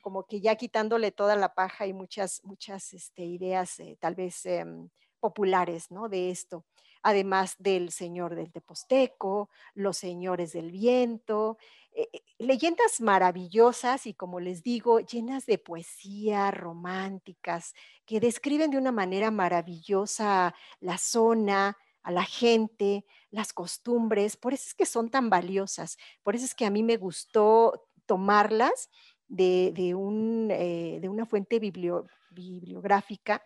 como 0.00 0.26
que 0.26 0.40
ya 0.40 0.56
quitándole 0.56 1.12
toda 1.12 1.36
la 1.36 1.54
paja 1.54 1.86
y 1.86 1.92
muchas, 1.92 2.40
muchas 2.44 2.92
este, 2.92 3.24
ideas 3.24 3.78
eh, 3.80 3.96
tal 4.00 4.14
vez 4.14 4.44
em, 4.46 4.88
populares 5.20 5.90
¿no? 5.90 6.08
de 6.08 6.30
esto, 6.30 6.64
además 7.02 7.56
del 7.58 7.90
señor 7.92 8.34
del 8.34 8.52
Teposteco, 8.52 9.50
los 9.74 9.96
señores 9.96 10.52
del 10.52 10.70
viento, 10.70 11.58
eh, 11.92 12.08
leyendas 12.38 13.00
maravillosas 13.00 14.06
y 14.06 14.14
como 14.14 14.40
les 14.40 14.62
digo, 14.62 15.00
llenas 15.00 15.46
de 15.46 15.58
poesía, 15.58 16.50
románticas, 16.50 17.74
que 18.06 18.20
describen 18.20 18.70
de 18.70 18.78
una 18.78 18.92
manera 18.92 19.30
maravillosa 19.30 20.54
la 20.80 20.98
zona, 20.98 21.76
a 22.02 22.10
la 22.10 22.24
gente, 22.24 23.04
las 23.30 23.52
costumbres, 23.52 24.36
por 24.36 24.54
eso 24.54 24.64
es 24.68 24.74
que 24.74 24.86
son 24.86 25.10
tan 25.10 25.30
valiosas, 25.30 25.98
por 26.22 26.34
eso 26.34 26.44
es 26.44 26.54
que 26.54 26.64
a 26.64 26.70
mí 26.70 26.82
me 26.82 26.96
gustó 26.96 27.86
tomarlas 28.06 28.88
de, 29.30 29.72
de, 29.74 29.90
eh, 29.90 31.08
una 31.08 31.24
fuente 31.24 31.58
bibliográfica, 31.58 33.42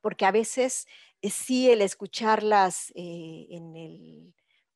porque 0.00 0.26
a 0.26 0.30
veces 0.30 0.86
eh, 1.22 1.30
sí 1.30 1.70
el 1.70 1.82
escucharlas 1.82 2.92
eh, 2.94 3.46
en 3.50 3.74
el 3.74 4.34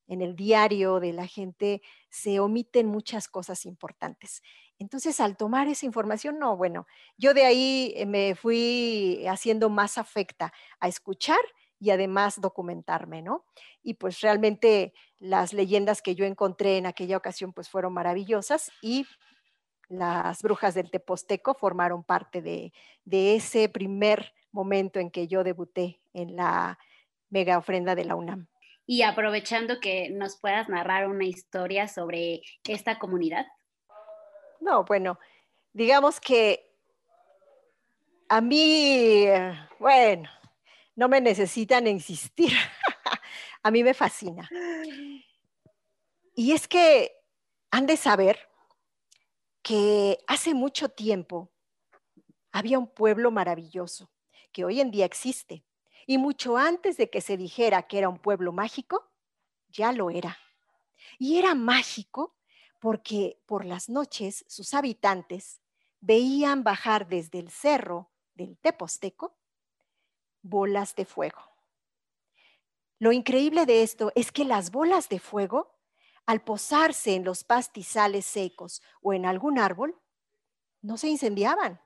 en 0.09 0.21
el 0.21 0.37
diario 0.37 1.01
de 1.01 1.12
la 1.12 1.27
gente 1.27 1.81
se 2.11 2.39
omiten 2.39 2.87
muchas 2.87 3.29
cosas 3.29 3.65
importantes. 3.65 4.43
Entonces, 4.79 5.21
al 5.21 5.37
tomar 5.37 5.69
esa 5.69 5.87
información, 5.87 6.39
no, 6.39 6.57
bueno, 6.57 6.87
yo 7.17 7.33
de 7.35 7.45
ahí 7.45 7.95
eh, 7.97 8.05
me 8.05 8.35
fui 8.35 9.25
haciendo 9.27 9.71
más 9.71 9.97
afecta 9.97 10.53
a 10.81 10.89
escuchar 10.89 11.39
y 11.79 11.91
además 11.91 12.41
documentarme, 12.41 13.23
¿no? 13.23 13.47
Y 13.83 13.95
pues 13.95 14.21
realmente 14.21 14.93
las 15.19 15.53
leyendas 15.53 16.03
que 16.03 16.15
yo 16.15 16.25
encontré 16.25 16.77
en 16.77 16.87
aquella 16.87 17.17
ocasión 17.17 17.53
pues 17.53 17.69
fueron 17.71 17.95
maravillosas 17.95 18.71
y 18.83 19.07
las 19.93 20.43
brujas 20.43 20.75
del 20.75 20.91
Teposteco 20.91 21.55
formaron 21.55 22.03
parte 22.03 22.43
de, 22.43 22.73
de 23.05 23.37
ese 23.37 23.69
primer 23.69 24.35
momento 24.51 24.99
en 24.99 25.11
que 25.11 25.29
yo 25.29 25.45
debuté 25.45 26.01
en 26.13 26.37
la 26.37 26.79
mega 27.31 27.59
ofrenda 27.59 27.95
de 27.95 28.05
la 28.05 28.17
UNAM 28.17 28.47
y 28.87 29.03
aprovechando 29.03 29.81
que 29.81 30.11
nos 30.11 30.37
puedas 30.37 30.69
narrar 30.69 31.09
una 31.09 31.25
historia 31.25 31.89
sobre 31.89 32.43
esta 32.65 32.99
comunidad. 32.99 33.47
No, 34.61 34.85
bueno, 34.85 35.19
digamos 35.73 36.21
que 36.21 36.71
a 38.29 38.41
mí, 38.41 39.27
bueno, 39.79 40.29
no 40.97 41.09
me 41.09 41.21
necesitan 41.21 41.87
insistir. 41.87 42.53
a 43.63 43.71
mí 43.71 43.83
me 43.83 43.95
fascina. 43.95 44.49
Y 46.35 46.53
es 46.53 46.67
que 46.67 47.12
han 47.71 47.87
de 47.87 47.97
saber 47.97 48.38
que 49.62 50.18
hace 50.27 50.55
mucho 50.55 50.88
tiempo 50.88 51.51
había 52.51 52.79
un 52.79 52.88
pueblo 52.88 53.31
maravilloso 53.31 54.11
que 54.53 54.64
hoy 54.64 54.81
en 54.81 54.90
día 54.90 55.07
existe, 55.07 55.64
y 56.07 56.18
mucho 56.18 56.59
antes 56.59 56.96
de 56.96 57.09
que 57.09 57.20
se 57.20 57.37
dijera 57.37 57.85
que 57.85 57.98
era 57.98 58.09
un 58.09 58.18
pueblo 58.18 58.53
mágico, 58.53 59.11
ya 59.68 59.92
lo 59.92 60.11
era. 60.11 60.37
Y 61.18 61.38
era 61.38 61.55
mágico 61.55 62.37
porque 62.81 63.40
por 63.46 63.64
las 63.64 63.88
noches 63.88 64.44
sus 64.48 64.75
habitantes 64.75 65.62
veían 66.01 66.64
bajar 66.64 67.09
desde 67.09 67.38
el 67.38 67.51
cerro 67.51 68.11
del 68.35 68.59
Teposteco 68.59 69.38
bolas 70.42 70.94
de 70.96 71.05
fuego. 71.05 71.40
Lo 72.98 73.12
increíble 73.12 73.66
de 73.66 73.83
esto 73.83 74.12
es 74.14 74.33
que 74.33 74.44
las 74.44 74.70
bolas 74.70 75.09
de 75.09 75.18
fuego, 75.18 75.79
al 76.27 76.43
posarse 76.43 77.15
en 77.15 77.25
los 77.25 77.45
pastizales 77.45 78.27
secos 78.27 78.83
o 79.01 79.13
en 79.13 79.27
algún 79.27 79.59
árbol, 79.59 80.01
no 80.81 80.97
se 80.97 81.09
incendiaban. 81.09 81.81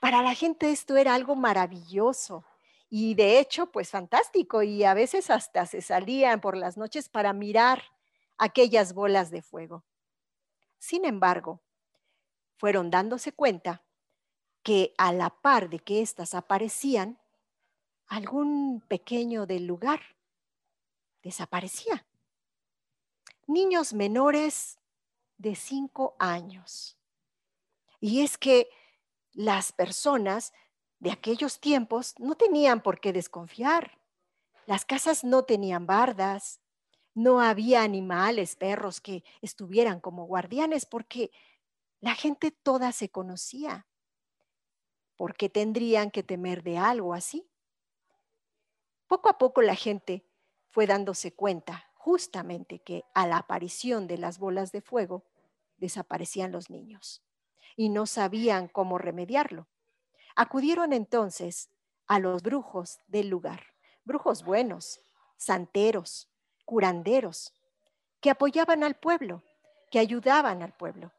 Para 0.00 0.22
la 0.22 0.34
gente 0.34 0.70
esto 0.70 0.96
era 0.96 1.14
algo 1.14 1.36
maravilloso, 1.36 2.44
y 2.90 3.14
de 3.14 3.38
hecho, 3.38 3.70
pues 3.70 3.88
fantástico. 3.88 4.62
Y 4.62 4.82
a 4.82 4.94
veces 4.94 5.30
hasta 5.30 5.64
se 5.64 5.80
salían 5.80 6.40
por 6.40 6.56
las 6.56 6.76
noches 6.76 7.08
para 7.08 7.32
mirar 7.32 7.84
aquellas 8.36 8.92
bolas 8.92 9.30
de 9.30 9.42
fuego. 9.42 9.84
Sin 10.78 11.04
embargo, 11.04 11.62
fueron 12.56 12.90
dándose 12.90 13.32
cuenta 13.32 13.84
que 14.64 14.92
a 14.98 15.12
la 15.12 15.30
par 15.30 15.70
de 15.70 15.78
que 15.78 16.02
éstas 16.02 16.34
aparecían, 16.34 17.18
algún 18.08 18.82
pequeño 18.88 19.46
del 19.46 19.66
lugar 19.66 20.00
desaparecía. 21.22 22.04
Niños 23.50 23.94
menores 23.94 24.78
de 25.36 25.56
cinco 25.56 26.14
años. 26.20 26.96
Y 27.98 28.20
es 28.20 28.38
que 28.38 28.70
las 29.32 29.72
personas 29.72 30.52
de 31.00 31.10
aquellos 31.10 31.58
tiempos 31.58 32.14
no 32.20 32.36
tenían 32.36 32.80
por 32.80 33.00
qué 33.00 33.12
desconfiar. 33.12 33.98
Las 34.66 34.84
casas 34.84 35.24
no 35.24 35.46
tenían 35.46 35.84
bardas, 35.84 36.60
no 37.12 37.40
había 37.40 37.82
animales, 37.82 38.54
perros 38.54 39.00
que 39.00 39.24
estuvieran 39.42 39.98
como 39.98 40.26
guardianes 40.26 40.86
porque 40.86 41.32
la 41.98 42.14
gente 42.14 42.52
toda 42.52 42.92
se 42.92 43.08
conocía. 43.08 43.88
¿Por 45.16 45.34
qué 45.34 45.48
tendrían 45.48 46.12
que 46.12 46.22
temer 46.22 46.62
de 46.62 46.78
algo 46.78 47.14
así? 47.14 47.50
Poco 49.08 49.28
a 49.28 49.38
poco 49.38 49.60
la 49.60 49.74
gente 49.74 50.24
fue 50.68 50.86
dándose 50.86 51.34
cuenta 51.34 51.89
justamente 52.02 52.78
que 52.78 53.04
a 53.12 53.26
la 53.26 53.36
aparición 53.36 54.06
de 54.06 54.16
las 54.16 54.38
bolas 54.38 54.72
de 54.72 54.80
fuego 54.80 55.22
desaparecían 55.76 56.50
los 56.50 56.70
niños 56.70 57.22
y 57.76 57.90
no 57.90 58.06
sabían 58.06 58.68
cómo 58.68 58.96
remediarlo. 58.96 59.68
Acudieron 60.34 60.94
entonces 60.94 61.68
a 62.06 62.18
los 62.18 62.42
brujos 62.42 63.00
del 63.06 63.28
lugar, 63.28 63.74
brujos 64.04 64.42
buenos, 64.44 65.02
santeros, 65.36 66.30
curanderos, 66.64 67.52
que 68.22 68.30
apoyaban 68.30 68.82
al 68.82 68.94
pueblo, 68.94 69.42
que 69.90 69.98
ayudaban 69.98 70.62
al 70.62 70.72
pueblo. 70.72 71.12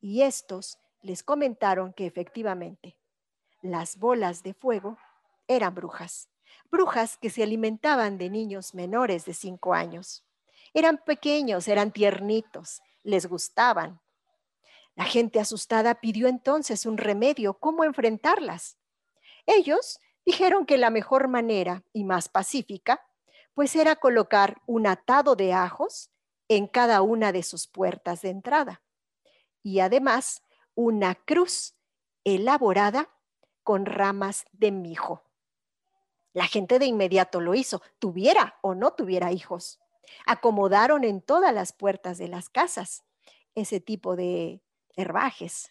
Y 0.00 0.22
estos 0.22 0.78
les 1.02 1.22
comentaron 1.22 1.92
que 1.92 2.06
efectivamente 2.06 2.96
las 3.60 3.98
bolas 3.98 4.42
de 4.42 4.54
fuego 4.54 4.96
eran 5.48 5.74
brujas, 5.74 6.30
brujas 6.72 7.16
que 7.16 7.30
se 7.30 7.44
alimentaban 7.44 8.18
de 8.18 8.30
niños 8.30 8.74
menores 8.74 9.24
de 9.24 9.34
cinco 9.34 9.74
años. 9.74 10.24
Eran 10.74 10.98
pequeños, 10.98 11.68
eran 11.68 11.92
tiernitos, 11.92 12.82
les 13.04 13.26
gustaban, 13.26 14.00
la 14.94 15.04
gente 15.04 15.40
asustada 15.40 15.94
pidió 16.00 16.28
entonces 16.28 16.84
un 16.84 16.98
remedio, 16.98 17.54
cómo 17.54 17.84
enfrentarlas. 17.84 18.76
Ellos 19.46 20.00
dijeron 20.24 20.66
que 20.66 20.78
la 20.78 20.90
mejor 20.90 21.28
manera 21.28 21.84
y 21.92 22.04
más 22.04 22.28
pacífica, 22.28 23.04
pues 23.54 23.74
era 23.74 23.96
colocar 23.96 24.60
un 24.66 24.86
atado 24.86 25.34
de 25.34 25.52
ajos 25.52 26.10
en 26.48 26.66
cada 26.66 27.02
una 27.02 27.32
de 27.32 27.42
sus 27.42 27.66
puertas 27.66 28.22
de 28.22 28.30
entrada 28.30 28.82
y 29.62 29.80
además 29.80 30.42
una 30.74 31.14
cruz 31.14 31.74
elaborada 32.24 33.08
con 33.62 33.86
ramas 33.86 34.44
de 34.52 34.72
mijo. 34.72 35.22
La 36.32 36.46
gente 36.46 36.78
de 36.78 36.86
inmediato 36.86 37.40
lo 37.40 37.54
hizo, 37.54 37.82
tuviera 37.98 38.58
o 38.62 38.74
no 38.74 38.92
tuviera 38.92 39.32
hijos. 39.32 39.80
Acomodaron 40.26 41.04
en 41.04 41.20
todas 41.20 41.52
las 41.52 41.72
puertas 41.72 42.18
de 42.18 42.28
las 42.28 42.48
casas 42.48 43.04
ese 43.54 43.80
tipo 43.80 44.16
de 44.16 44.62
herbajes, 44.96 45.70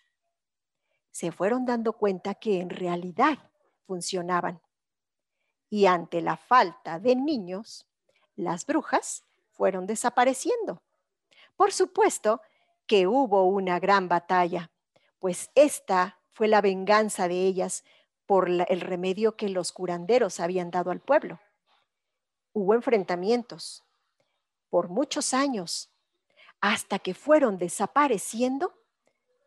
se 1.12 1.32
fueron 1.32 1.66
dando 1.66 1.94
cuenta 1.94 2.36
que 2.36 2.60
en 2.60 2.70
realidad 2.70 3.38
funcionaban. 3.86 4.62
Y 5.70 5.86
ante 5.86 6.22
la 6.22 6.38
falta 6.38 7.00
de 7.00 7.16
niños, 7.16 7.86
las 8.36 8.66
brujas 8.66 9.24
fueron 9.52 9.86
desapareciendo. 9.86 10.82
Por 11.56 11.72
supuesto 11.72 12.42
que 12.88 13.08
hubo 13.08 13.46
una 13.46 13.80
gran 13.80 14.08
batalla, 14.08 14.72
pues 15.20 15.52
esta 15.56 16.20
fue 16.32 16.48
la 16.48 16.62
venganza 16.62 17.28
de 17.28 17.46
ellas 17.46 17.84
por 18.32 18.50
el 18.50 18.80
remedio 18.80 19.36
que 19.36 19.50
los 19.50 19.74
curanderos 19.74 20.40
habían 20.40 20.72
dado 20.72 20.92
al 20.92 21.02
pueblo. 21.02 21.42
Hubo 22.54 22.76
enfrentamientos 22.76 23.84
por 24.70 24.88
muchos 24.88 25.34
años, 25.34 25.92
hasta 26.62 26.98
que 27.00 27.14
fueron 27.14 27.58
desapareciendo 27.58 28.74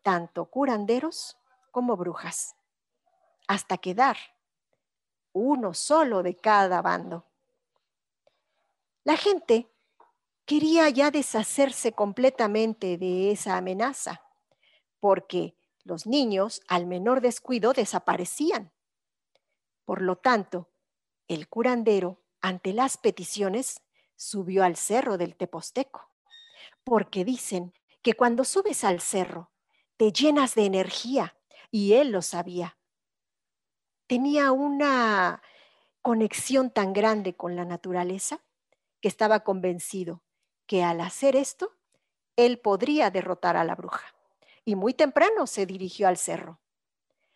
tanto 0.03 0.45
curanderos 0.51 1.35
como 1.71 1.97
brujas, 1.97 2.55
hasta 3.47 3.79
quedar 3.79 4.17
uno 5.33 5.73
solo 5.73 6.21
de 6.21 6.35
cada 6.35 6.83
bando. 6.83 7.25
La 9.03 9.17
gente 9.17 9.67
quería 10.45 10.87
ya 10.89 11.09
deshacerse 11.09 11.93
completamente 11.93 12.99
de 12.99 13.31
esa 13.31 13.57
amenaza, 13.57 14.21
porque 14.99 15.57
los 15.83 16.05
niños 16.05 16.61
al 16.67 16.85
menor 16.85 17.21
descuido 17.21 17.73
desaparecían. 17.73 18.74
Por 19.85 20.01
lo 20.01 20.17
tanto, 20.17 20.69
el 21.27 21.47
curandero, 21.47 22.21
ante 22.41 22.73
las 22.73 22.97
peticiones, 22.97 23.81
subió 24.15 24.63
al 24.63 24.75
cerro 24.75 25.17
del 25.17 25.35
Teposteco, 25.35 26.11
porque 26.83 27.23
dicen 27.23 27.73
que 28.01 28.13
cuando 28.13 28.43
subes 28.43 28.83
al 28.83 28.99
cerro 28.99 29.51
te 29.97 30.11
llenas 30.11 30.55
de 30.55 30.65
energía, 30.65 31.35
y 31.71 31.93
él 31.93 32.11
lo 32.11 32.21
sabía. 32.21 32.77
Tenía 34.07 34.51
una 34.51 35.41
conexión 36.01 36.69
tan 36.69 36.93
grande 36.93 37.35
con 37.35 37.55
la 37.55 37.65
naturaleza 37.65 38.41
que 39.01 39.07
estaba 39.07 39.41
convencido 39.41 40.23
que 40.67 40.83
al 40.83 41.01
hacer 41.01 41.35
esto, 41.35 41.75
él 42.35 42.59
podría 42.59 43.11
derrotar 43.11 43.57
a 43.57 43.63
la 43.63 43.75
bruja. 43.75 44.15
Y 44.63 44.75
muy 44.75 44.93
temprano 44.93 45.47
se 45.47 45.65
dirigió 45.65 46.07
al 46.07 46.17
cerro. 46.17 46.59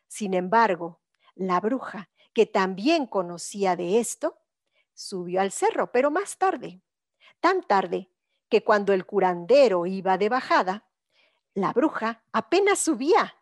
Sin 0.07 0.33
embargo, 0.33 1.01
la 1.35 1.59
bruja, 1.59 2.09
que 2.39 2.45
también 2.45 3.05
conocía 3.05 3.75
de 3.75 3.99
esto, 3.99 4.39
subió 4.93 5.41
al 5.41 5.51
cerro, 5.51 5.91
pero 5.91 6.09
más 6.09 6.37
tarde, 6.37 6.81
tan 7.41 7.61
tarde 7.63 8.13
que 8.47 8.63
cuando 8.63 8.93
el 8.93 9.05
curandero 9.05 9.85
iba 9.85 10.17
de 10.17 10.29
bajada, 10.29 10.87
la 11.53 11.73
bruja 11.73 12.23
apenas 12.31 12.79
subía. 12.79 13.35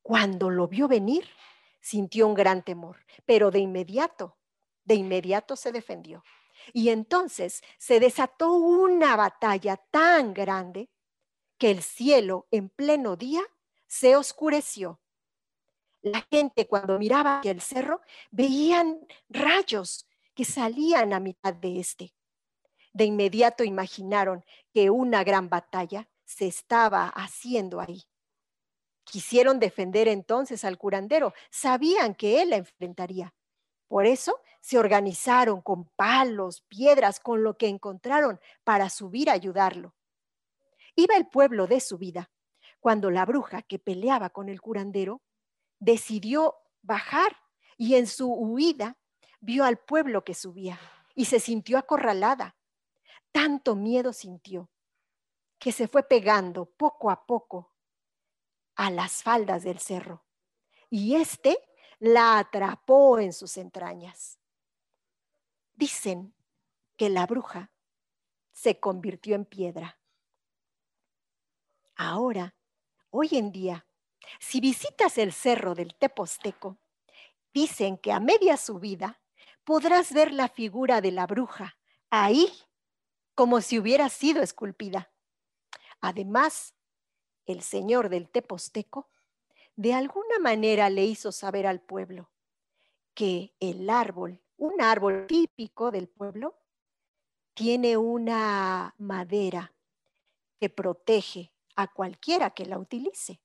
Cuando 0.00 0.48
lo 0.48 0.66
vio 0.66 0.88
venir, 0.88 1.28
sintió 1.82 2.26
un 2.26 2.32
gran 2.32 2.62
temor, 2.62 3.04
pero 3.26 3.50
de 3.50 3.58
inmediato, 3.58 4.38
de 4.84 4.94
inmediato 4.94 5.54
se 5.54 5.70
defendió. 5.70 6.24
Y 6.72 6.88
entonces 6.88 7.62
se 7.76 8.00
desató 8.00 8.54
una 8.54 9.14
batalla 9.14 9.76
tan 9.76 10.32
grande 10.32 10.88
que 11.58 11.70
el 11.70 11.82
cielo 11.82 12.48
en 12.50 12.70
pleno 12.70 13.16
día 13.16 13.42
se 13.86 14.16
oscureció. 14.16 15.02
La 16.02 16.26
gente 16.30 16.66
cuando 16.66 16.98
miraba 16.98 17.40
hacia 17.40 17.50
el 17.50 17.60
cerro 17.60 18.00
veían 18.30 19.00
rayos 19.28 20.06
que 20.34 20.44
salían 20.44 21.12
a 21.12 21.20
mitad 21.20 21.52
de 21.52 21.78
este. 21.78 22.14
De 22.92 23.04
inmediato 23.04 23.64
imaginaron 23.64 24.44
que 24.72 24.88
una 24.90 25.22
gran 25.24 25.48
batalla 25.48 26.08
se 26.24 26.46
estaba 26.46 27.08
haciendo 27.08 27.80
ahí. 27.80 28.04
Quisieron 29.04 29.58
defender 29.58 30.08
entonces 30.08 30.64
al 30.64 30.78
curandero, 30.78 31.34
sabían 31.50 32.14
que 32.14 32.40
él 32.40 32.50
la 32.50 32.56
enfrentaría. 32.56 33.34
Por 33.86 34.06
eso 34.06 34.40
se 34.60 34.78
organizaron 34.78 35.60
con 35.60 35.84
palos, 35.96 36.62
piedras, 36.62 37.20
con 37.20 37.42
lo 37.42 37.56
que 37.58 37.68
encontraron 37.68 38.40
para 38.64 38.88
subir 38.88 39.28
a 39.28 39.34
ayudarlo. 39.34 39.94
Iba 40.94 41.16
el 41.16 41.26
pueblo 41.26 41.66
de 41.66 41.80
su 41.80 41.98
vida, 41.98 42.30
cuando 42.78 43.10
la 43.10 43.26
bruja 43.26 43.62
que 43.62 43.78
peleaba 43.78 44.30
con 44.30 44.48
el 44.48 44.60
curandero 44.60 45.22
decidió 45.80 46.56
bajar 46.82 47.36
y 47.76 47.96
en 47.96 48.06
su 48.06 48.32
huida 48.32 48.96
vio 49.40 49.64
al 49.64 49.78
pueblo 49.78 50.22
que 50.22 50.34
subía 50.34 50.78
y 51.14 51.24
se 51.24 51.40
sintió 51.40 51.78
acorralada. 51.78 52.56
Tanto 53.32 53.74
miedo 53.74 54.12
sintió 54.12 54.70
que 55.58 55.72
se 55.72 55.88
fue 55.88 56.02
pegando 56.02 56.66
poco 56.66 57.10
a 57.10 57.26
poco 57.26 57.74
a 58.76 58.90
las 58.90 59.22
faldas 59.22 59.62
del 59.62 59.78
cerro. 59.78 60.24
Y 60.88 61.16
éste 61.16 61.58
la 61.98 62.38
atrapó 62.38 63.18
en 63.18 63.32
sus 63.32 63.56
entrañas. 63.56 64.38
Dicen 65.74 66.34
que 66.96 67.08
la 67.08 67.26
bruja 67.26 67.72
se 68.52 68.80
convirtió 68.80 69.34
en 69.34 69.44
piedra. 69.44 69.98
Ahora, 71.94 72.54
hoy 73.10 73.28
en 73.32 73.52
día, 73.52 73.86
si 74.38 74.60
visitas 74.60 75.18
el 75.18 75.32
cerro 75.32 75.74
del 75.74 75.94
Teposteco, 75.94 76.78
dicen 77.52 77.98
que 77.98 78.12
a 78.12 78.20
media 78.20 78.56
subida 78.56 79.20
podrás 79.64 80.12
ver 80.12 80.32
la 80.32 80.48
figura 80.48 81.00
de 81.00 81.12
la 81.12 81.26
bruja 81.26 81.78
ahí, 82.10 82.52
como 83.34 83.60
si 83.60 83.78
hubiera 83.78 84.08
sido 84.08 84.42
esculpida. 84.42 85.12
Además, 86.00 86.74
el 87.46 87.62
señor 87.62 88.08
del 88.08 88.28
Teposteco 88.30 89.10
de 89.76 89.94
alguna 89.94 90.38
manera 90.40 90.90
le 90.90 91.04
hizo 91.04 91.32
saber 91.32 91.66
al 91.66 91.80
pueblo 91.80 92.30
que 93.14 93.54
el 93.60 93.88
árbol, 93.88 94.42
un 94.56 94.80
árbol 94.80 95.26
típico 95.26 95.90
del 95.90 96.08
pueblo, 96.08 96.58
tiene 97.54 97.96
una 97.96 98.94
madera 98.98 99.74
que 100.58 100.68
protege 100.68 101.52
a 101.76 101.92
cualquiera 101.92 102.50
que 102.50 102.66
la 102.66 102.78
utilice, 102.78 103.40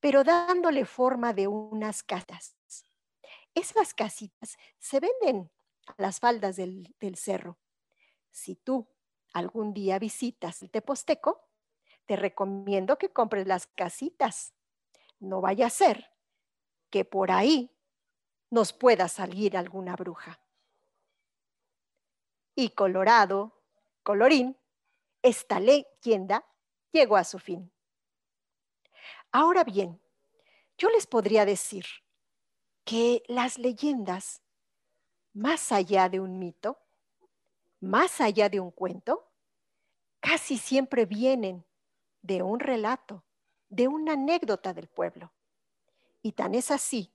pero 0.00 0.24
dándole 0.24 0.84
forma 0.84 1.32
de 1.32 1.46
unas 1.48 2.02
casas. 2.02 2.56
Esas 3.54 3.94
casitas 3.94 4.56
se 4.78 5.00
venden 5.00 5.50
a 5.86 5.94
las 5.98 6.20
faldas 6.20 6.56
del, 6.56 6.94
del 7.00 7.16
cerro. 7.16 7.58
Si 8.30 8.56
tú 8.56 8.88
algún 9.32 9.72
día 9.72 9.98
visitas 9.98 10.62
el 10.62 10.70
Teposteco, 10.70 11.48
te 12.06 12.16
recomiendo 12.16 12.98
que 12.98 13.12
compres 13.12 13.46
las 13.46 13.66
casitas. 13.66 14.54
No 15.18 15.40
vaya 15.40 15.66
a 15.66 15.70
ser 15.70 16.10
que 16.90 17.04
por 17.04 17.30
ahí 17.30 17.70
nos 18.50 18.72
pueda 18.72 19.08
salir 19.08 19.56
alguna 19.56 19.96
bruja. 19.96 20.40
Y 22.54 22.70
Colorado, 22.70 23.60
colorín, 24.02 24.56
esta 25.22 25.58
leyenda 25.58 26.44
llegó 26.92 27.16
a 27.16 27.24
su 27.24 27.38
fin. 27.40 27.73
Ahora 29.36 29.64
bien, 29.64 30.00
yo 30.78 30.90
les 30.90 31.08
podría 31.08 31.44
decir 31.44 31.84
que 32.84 33.24
las 33.26 33.58
leyendas, 33.58 34.44
más 35.32 35.72
allá 35.72 36.08
de 36.08 36.20
un 36.20 36.38
mito, 36.38 36.78
más 37.80 38.20
allá 38.20 38.48
de 38.48 38.60
un 38.60 38.70
cuento, 38.70 39.32
casi 40.20 40.56
siempre 40.56 41.04
vienen 41.04 41.66
de 42.22 42.44
un 42.44 42.60
relato, 42.60 43.24
de 43.70 43.88
una 43.88 44.12
anécdota 44.12 44.72
del 44.72 44.86
pueblo. 44.86 45.32
Y 46.22 46.30
tan 46.30 46.54
es 46.54 46.70
así, 46.70 47.12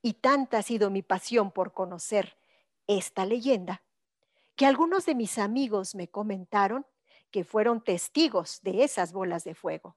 y 0.00 0.12
tanta 0.12 0.58
ha 0.58 0.62
sido 0.62 0.90
mi 0.90 1.02
pasión 1.02 1.50
por 1.50 1.72
conocer 1.72 2.38
esta 2.86 3.26
leyenda, 3.26 3.82
que 4.54 4.64
algunos 4.64 5.06
de 5.06 5.16
mis 5.16 5.38
amigos 5.38 5.96
me 5.96 6.08
comentaron 6.08 6.86
que 7.32 7.42
fueron 7.42 7.82
testigos 7.82 8.60
de 8.62 8.84
esas 8.84 9.12
bolas 9.12 9.42
de 9.42 9.56
fuego. 9.56 9.96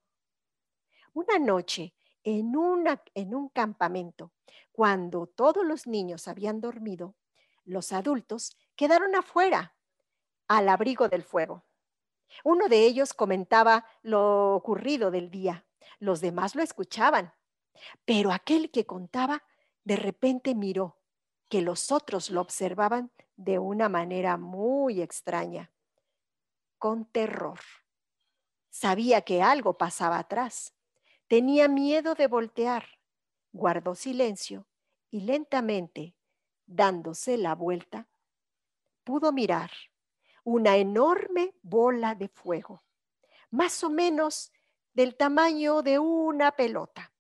Una 1.14 1.40
noche, 1.40 1.94
en, 2.24 2.56
un 2.56 3.50
campamento, 3.50 4.32
cuando 4.72 5.28
todos 5.28 5.66
los 5.66 5.88
niños 5.88 6.28
habían 6.28 6.62
dormido, 6.62 7.16
los 7.66 7.92
adultos 7.92 8.58
quedaron 8.76 9.16
afuera, 9.16 9.76
al 10.48 10.70
abrigo 10.70 11.10
del 11.10 11.24
fuego. 11.24 11.66
Uno 12.44 12.68
de 12.70 12.86
ellos 12.86 13.14
comentaba 13.14 13.86
lo 14.02 14.56
ocurrido 14.56 15.12
del 15.12 15.30
día, 15.30 15.66
los 16.00 16.22
demás 16.22 16.56
lo 16.56 16.64
escuchaban, 16.64 17.34
pero 18.06 18.32
aquel 18.32 18.72
que 18.72 18.86
contaba 18.86 19.44
de 19.84 19.98
repente 19.98 20.56
miró 20.56 20.98
que 21.50 21.62
los 21.62 21.92
otros 21.92 22.30
lo 22.30 22.40
observaban 22.40 23.12
de 23.36 23.60
una 23.60 23.90
manera 23.90 24.38
muy 24.38 25.02
extraña, 25.02 25.72
con 26.78 27.06
terror. 27.06 27.60
Sabía 28.70 29.22
que 29.22 29.42
algo 29.42 29.78
pasaba 29.78 30.18
atrás. 30.18 30.74
Tenía 31.32 31.70
miedo 31.70 32.14
de 32.14 32.28
voltear. 32.28 33.00
Guardó 33.54 33.96
silencio 33.96 34.68
y 35.10 35.22
lentamente, 35.22 36.14
dándose 36.66 37.38
la 37.38 37.56
vuelta, 37.56 38.10
pudo 39.06 39.32
mirar 39.32 39.72
una 40.44 40.76
enorme 40.76 41.56
bola 41.62 42.16
de 42.16 42.28
fuego, 42.28 42.84
más 43.50 43.82
o 43.86 43.90
menos 43.90 44.52
del 44.92 45.16
tamaño 45.16 45.82
de 45.84 46.00
una 46.00 46.52
pelota, 46.52 47.14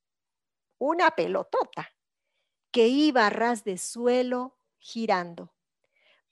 una 0.77 1.11
pelotota, 1.11 1.95
que 2.69 2.89
iba 2.89 3.27
a 3.27 3.29
ras 3.29 3.63
de 3.63 3.77
suelo 3.77 4.57
girando. 4.77 5.53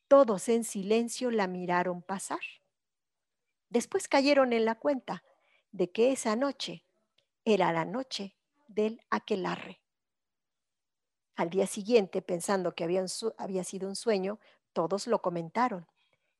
Todos 0.09 0.49
en 0.49 0.65
silencio 0.65 1.31
la 1.31 1.47
miraron 1.47 2.01
pasar. 2.01 2.41
Después 3.69 4.09
cayeron 4.09 4.51
en 4.51 4.65
la 4.65 4.75
cuenta 4.75 5.23
de 5.71 5.89
que 5.89 6.11
esa 6.11 6.35
noche 6.35 6.83
era 7.49 7.71
la 7.71 7.85
noche 7.85 8.35
del 8.67 9.01
aquelarre. 9.09 9.81
Al 11.35 11.49
día 11.49 11.67
siguiente, 11.67 12.21
pensando 12.21 12.75
que 12.75 12.83
había, 12.83 13.05
había 13.37 13.63
sido 13.63 13.87
un 13.87 13.95
sueño, 13.95 14.39
todos 14.73 15.07
lo 15.07 15.21
comentaron 15.21 15.87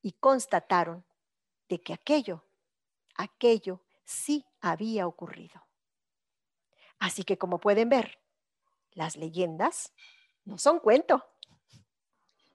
y 0.02 0.14
constataron 0.14 1.06
de 1.68 1.82
que 1.82 1.94
aquello, 1.94 2.44
aquello 3.16 3.82
sí 4.04 4.46
había 4.62 5.08
ocurrido. 5.08 5.66
Así 7.00 7.24
que 7.24 7.38
como 7.38 7.60
pueden 7.60 7.90
ver, 7.90 8.20
las 8.92 9.16
leyendas 9.16 9.94
no 10.44 10.58
son 10.58 10.80
cuento. 10.80 11.26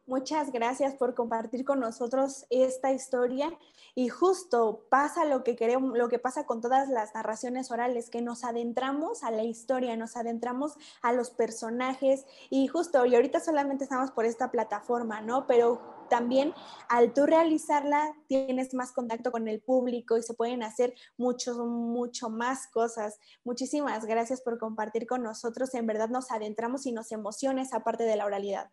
Muchas 0.06 0.52
gracias 0.52 0.94
por 0.94 1.14
compartir 1.14 1.64
con 1.64 1.80
nosotros 1.80 2.44
esta 2.50 2.92
historia 2.92 3.50
y 3.94 4.08
justo 4.10 4.84
pasa 4.90 5.24
lo 5.24 5.42
que 5.42 5.56
queremos, 5.56 5.96
lo 5.96 6.10
que 6.10 6.18
pasa 6.18 6.44
con 6.44 6.60
todas 6.60 6.90
las 6.90 7.14
narraciones 7.14 7.70
orales, 7.70 8.10
que 8.10 8.20
nos 8.20 8.44
adentramos 8.44 9.22
a 9.22 9.30
la 9.30 9.44
historia, 9.44 9.96
nos 9.96 10.18
adentramos 10.18 10.74
a 11.00 11.14
los 11.14 11.30
personajes 11.30 12.26
y 12.50 12.66
justo, 12.66 13.06
y 13.06 13.14
ahorita 13.14 13.40
solamente 13.40 13.84
estamos 13.84 14.10
por 14.10 14.26
esta 14.26 14.50
plataforma, 14.50 15.22
¿no? 15.22 15.46
Pero 15.46 15.80
también 16.10 16.52
al 16.90 17.14
tú 17.14 17.24
realizarla 17.24 18.14
tienes 18.26 18.74
más 18.74 18.92
contacto 18.92 19.32
con 19.32 19.48
el 19.48 19.62
público 19.62 20.18
y 20.18 20.22
se 20.22 20.34
pueden 20.34 20.62
hacer 20.62 20.92
mucho, 21.16 21.64
mucho 21.64 22.28
más 22.28 22.66
cosas. 22.66 23.18
Muchísimas 23.42 24.04
gracias 24.04 24.42
por 24.42 24.58
compartir 24.58 25.06
con 25.06 25.22
nosotros. 25.22 25.72
En 25.72 25.86
verdad 25.86 26.10
nos 26.10 26.30
adentramos 26.30 26.84
y 26.84 26.92
nos 26.92 27.10
emociona 27.10 27.62
esa 27.62 27.80
parte 27.80 28.04
de 28.04 28.16
la 28.16 28.26
oralidad. 28.26 28.70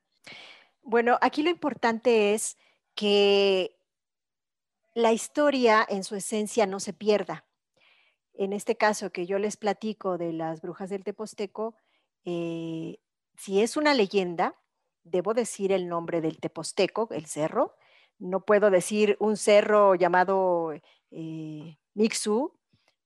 Bueno, 0.84 1.17
aquí 1.22 1.44
lo 1.44 1.50
importante 1.50 2.34
es 2.34 2.58
que 2.96 3.78
la 4.94 5.13
historia 5.13 5.86
en 5.88 6.04
su 6.04 6.15
esencia 6.15 6.65
no 6.65 6.80
se 6.80 6.94
pierda. 6.94 7.46
En 8.34 8.54
este 8.54 8.76
caso 8.76 9.12
que 9.12 9.26
yo 9.26 9.38
les 9.39 9.58
platico 9.58 10.17
de 10.17 10.34
las 10.34 10.62
brujas 10.62 10.89
del 10.89 11.04
Teposteco, 11.04 11.76
eh, 12.26 13.00
si 13.38 13.62
es 13.62 13.78
una 13.78 13.94
leyenda, 13.94 14.56
debo 15.04 15.34
decir 15.34 15.72
el 15.72 15.88
nombre 15.88 16.22
del 16.22 16.39
Teposteco, 16.39 17.08
el 17.12 17.26
cerro. 17.26 17.76
No 18.20 18.46
puedo 18.46 18.70
decir 18.70 19.17
un 19.20 19.38
cerro 19.38 19.96
llamado 19.96 20.74
eh, 21.12 21.78
Mixu, 21.94 22.54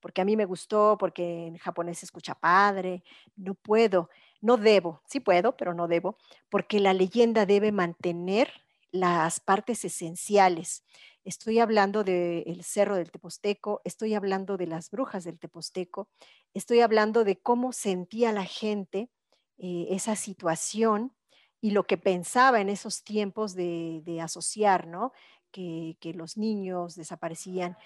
porque 0.00 0.20
a 0.20 0.24
mí 0.24 0.36
me 0.36 0.44
gustó, 0.44 0.96
porque 0.98 1.46
en 1.46 1.56
japonés 1.58 1.98
se 1.98 2.06
escucha 2.06 2.34
padre. 2.34 3.02
No 3.36 3.54
puedo. 3.54 4.10
No 4.40 4.56
debo, 4.56 5.02
sí 5.06 5.20
puedo, 5.20 5.56
pero 5.56 5.74
no 5.74 5.88
debo, 5.88 6.18
porque 6.48 6.80
la 6.80 6.92
leyenda 6.92 7.46
debe 7.46 7.72
mantener 7.72 8.50
las 8.90 9.40
partes 9.40 9.84
esenciales. 9.84 10.84
Estoy 11.24 11.58
hablando 11.58 12.04
del 12.04 12.62
Cerro 12.62 12.96
del 12.96 13.10
Teposteco, 13.10 13.80
estoy 13.84 14.14
hablando 14.14 14.56
de 14.56 14.66
las 14.68 14.90
brujas 14.90 15.24
del 15.24 15.38
Teposteco, 15.38 16.08
estoy 16.54 16.80
hablando 16.80 17.24
de 17.24 17.36
cómo 17.40 17.72
sentía 17.72 18.32
la 18.32 18.44
gente 18.44 19.10
eh, 19.58 19.88
esa 19.90 20.14
situación 20.16 21.12
y 21.60 21.70
lo 21.70 21.84
que 21.84 21.96
pensaba 21.98 22.60
en 22.60 22.68
esos 22.68 23.02
tiempos 23.02 23.54
de, 23.54 24.20
asociar, 24.22 24.86
¿no? 24.86 25.12
Que, 25.50 25.96
que, 26.00 26.12
los 26.12 26.36
niños 26.36 26.94
desaparecían 26.94 27.76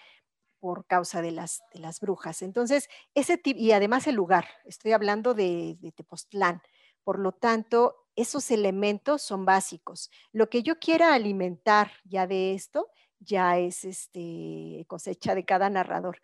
por 0.60 0.86
causa 0.86 1.22
de 1.22 1.32
las, 1.32 1.62
de 1.72 1.80
las 1.80 2.00
brujas. 2.00 2.42
Entonces, 2.42 2.88
ese 3.14 3.40
y 3.44 3.72
además 3.72 4.06
el 4.06 4.14
lugar, 4.14 4.46
estoy 4.64 4.92
hablando 4.92 5.34
de, 5.34 5.76
de 5.80 5.90
Tepoztlán. 5.90 6.62
Por 7.02 7.18
lo 7.18 7.32
tanto, 7.32 7.96
esos 8.14 8.50
elementos 8.50 9.22
son 9.22 9.44
básicos. 9.44 10.10
Lo 10.32 10.50
que 10.50 10.62
yo 10.62 10.78
quiera 10.78 11.14
alimentar 11.14 11.92
ya 12.04 12.26
de 12.26 12.54
esto, 12.54 12.88
ya 13.18 13.58
es 13.58 13.84
este, 13.84 14.84
cosecha 14.86 15.34
de 15.34 15.44
cada 15.44 15.70
narrador. 15.70 16.20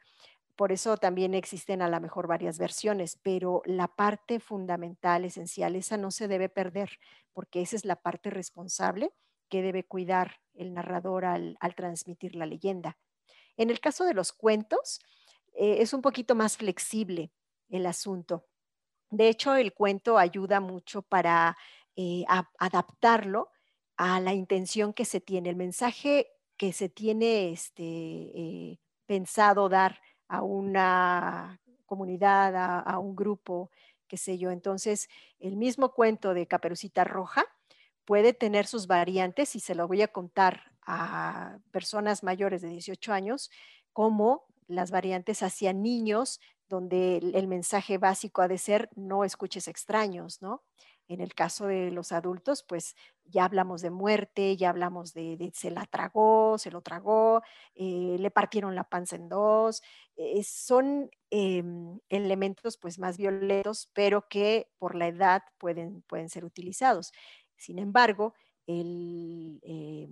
Por 0.57 0.73
eso 0.73 0.97
también 0.97 1.35
existen 1.35 1.83
a 1.83 1.89
lo 1.89 2.01
mejor 2.01 2.27
varias 2.27 2.59
versiones, 2.59 3.19
pero 3.23 3.63
la 3.67 3.89
parte 3.89 4.41
fundamental, 4.41 5.25
esencial, 5.25 5.77
esa 5.77 5.97
no 5.97 6.11
se 6.11 6.29
debe 6.29 6.49
perder, 6.49 6.99
porque 7.33 7.61
esa 7.61 7.77
es 7.77 7.85
la 7.85 7.97
parte 7.97 8.31
responsable 8.31 9.13
que 9.49 9.63
debe 9.63 9.85
cuidar 9.85 10.41
el 10.55 10.73
narrador 10.73 11.27
al 11.27 11.75
transmitir 11.77 12.35
la 12.35 12.47
leyenda. 12.47 12.97
En 13.57 13.71
el 13.71 13.81
caso 13.81 14.05
de 14.05 14.15
los 14.15 14.33
cuentos, 14.33 15.01
eh, 15.55 15.79
es 15.81 15.93
un 15.93 16.03
poquito 16.03 16.35
más 16.35 16.57
flexible 16.57 17.33
el 17.69 17.87
asunto. 17.87 18.47
De 19.11 19.29
hecho, 19.29 19.55
el 19.55 19.73
cuento 19.73 20.19
ayuda 20.19 20.61
mucho 20.61 21.03
para 21.03 21.57
eh, 21.97 22.25
adaptarlo 22.59 23.51
a 23.97 24.21
la 24.21 24.35
intención 24.35 24.93
que 24.93 25.05
se 25.05 25.21
tiene, 25.21 25.49
el 25.51 25.57
mensaje 25.57 26.29
que 26.57 26.73
se 26.73 26.89
tiene 26.89 27.53
este, 27.53 27.83
eh, 27.85 28.79
pensado 29.07 29.69
dar 29.69 30.01
a 30.29 30.43
una 30.43 31.61
comunidad, 31.87 32.55
a, 32.57 32.81
a, 32.81 32.99
un 32.99 33.15
grupo, 33.17 33.71
qué 34.09 34.17
sé 34.17 34.39
yo. 34.39 34.51
Entonces, 34.51 35.09
el 35.39 35.57
mismo 35.57 35.93
cuento 35.93 36.35
de 36.35 36.47
Caperucita 36.47 37.05
Roja 37.05 37.47
puede 38.05 38.33
tener 38.35 38.67
sus 38.67 38.87
variantes 38.87 39.57
y 39.57 39.61
se 39.61 39.75
lo 39.75 39.89
voy 39.89 40.03
a 40.03 40.09
contar 40.09 40.76
a 40.87 41.59
personas 41.73 42.23
mayores 42.23 42.63
de 42.63 42.69
18 42.69 43.13
años, 43.13 43.51
como 43.93 44.47
las 44.69 44.91
variantes 44.91 45.43
hacia 45.43 45.73
niños, 45.73 46.41
donde 46.69 47.19
el 47.19 47.49
mensaje 47.49 47.99
básico 47.99 48.43
ha 48.43 48.49
de 48.49 48.59
ser 48.59 48.91
no 48.97 49.25
escuches 49.25 49.69
extraños, 49.69 50.43
¿no? 50.43 50.63
En 51.09 51.21
el 51.21 51.35
caso 51.35 51.67
de 51.67 51.93
los 51.93 52.11
adultos, 52.11 52.65
pues 52.65 52.97
ya 53.25 53.45
hablamos 53.45 53.81
de 53.81 53.91
muerte, 53.91 54.57
ya 54.57 54.71
hablamos 54.71 55.15
de, 55.15 55.53
se 55.55 55.71
la 55.71 55.87
tragó, 55.87 56.59
se 56.59 56.73
lo 56.73 56.81
tragó, 56.83 57.43
eh, 57.77 58.17
le 58.19 58.31
partieron 58.33 58.75
la 58.75 58.89
panza 58.89 59.15
en 59.15 59.29
dos. 59.29 59.83
Eh, 60.17 60.43
son 60.43 61.11
em, 61.31 62.01
elementos 62.09 62.77
pues 62.77 62.99
más 62.99 63.19
violentos, 63.19 63.89
pero 63.95 64.27
que 64.29 64.69
por 64.79 64.97
la 64.97 65.07
edad 65.07 65.43
pueden, 65.59 66.03
pueden 66.03 66.29
ser 66.29 66.45
utilizados. 66.45 67.13
Sin 67.57 67.79
embargo, 67.79 68.35
el, 68.67 69.61
eh, 69.63 70.09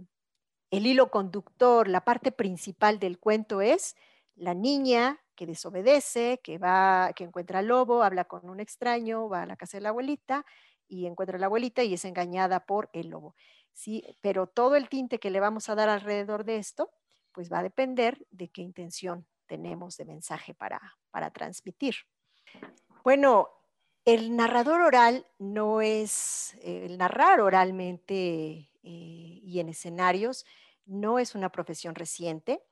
el 0.77 0.87
hilo 0.87 1.11
conductor, 1.11 1.89
la 1.89 2.05
parte 2.05 2.33
principal 2.33 2.99
del 2.99 3.19
cuento 3.19 3.61
es 3.61 3.97
la 4.35 4.55
niña 4.55 5.21
que 5.35 5.47
desobedece, 5.47 6.41
que 6.43 6.59
va, 6.59 7.13
que 7.15 7.25
encuentra 7.25 7.61
al 7.61 7.67
lobo, 7.67 8.03
habla 8.03 8.25
con 8.25 8.49
un 8.49 8.61
extraño, 8.61 9.29
va 9.29 9.43
a 9.43 9.47
la 9.47 9.57
casa 9.57 9.77
de 9.77 9.83
la 9.83 9.91
abuelita 9.91 10.45
y 10.89 11.07
encuentra 11.07 11.37
a 11.37 11.41
la 11.41 11.47
abuelita 11.47 11.83
y 11.83 11.95
es 11.95 12.05
engañada 12.05 12.67
por 12.67 12.91
el 12.93 13.11
lobo. 13.11 13.35
Sí, 13.73 14.05
pero 14.21 14.47
todo 14.47 14.77
el 14.77 14.89
tinte 14.89 15.19
que 15.19 15.31
le 15.31 15.41
vamos 15.41 15.69
a 15.69 15.75
dar 15.75 15.89
alrededor 15.89 16.45
de 16.45 16.59
esto, 16.59 16.91
pues 17.33 17.53
va 17.53 17.59
a 17.61 17.65
depender 17.65 18.25
de 18.31 18.49
qué 18.49 18.63
intención 18.63 19.27
tenemos 19.47 19.97
de 19.97 20.05
mensaje 20.05 20.55
para, 20.55 20.81
para 21.11 21.31
transmitir. 21.31 21.95
Bueno, 23.03 23.49
el 24.05 24.37
narrador 24.37 24.81
oral 24.81 25.27
no 25.39 25.81
es, 25.81 26.57
el 26.63 26.99
narrar 26.99 27.41
oralmente 27.41 28.71
eh, 28.83 29.41
y 29.43 29.61
en 29.61 29.71
escenarios 29.71 30.45
no 30.87 31.18
es 31.18 31.35
una 31.35 31.51
profesión 31.51 31.94
reciente, 31.94 32.62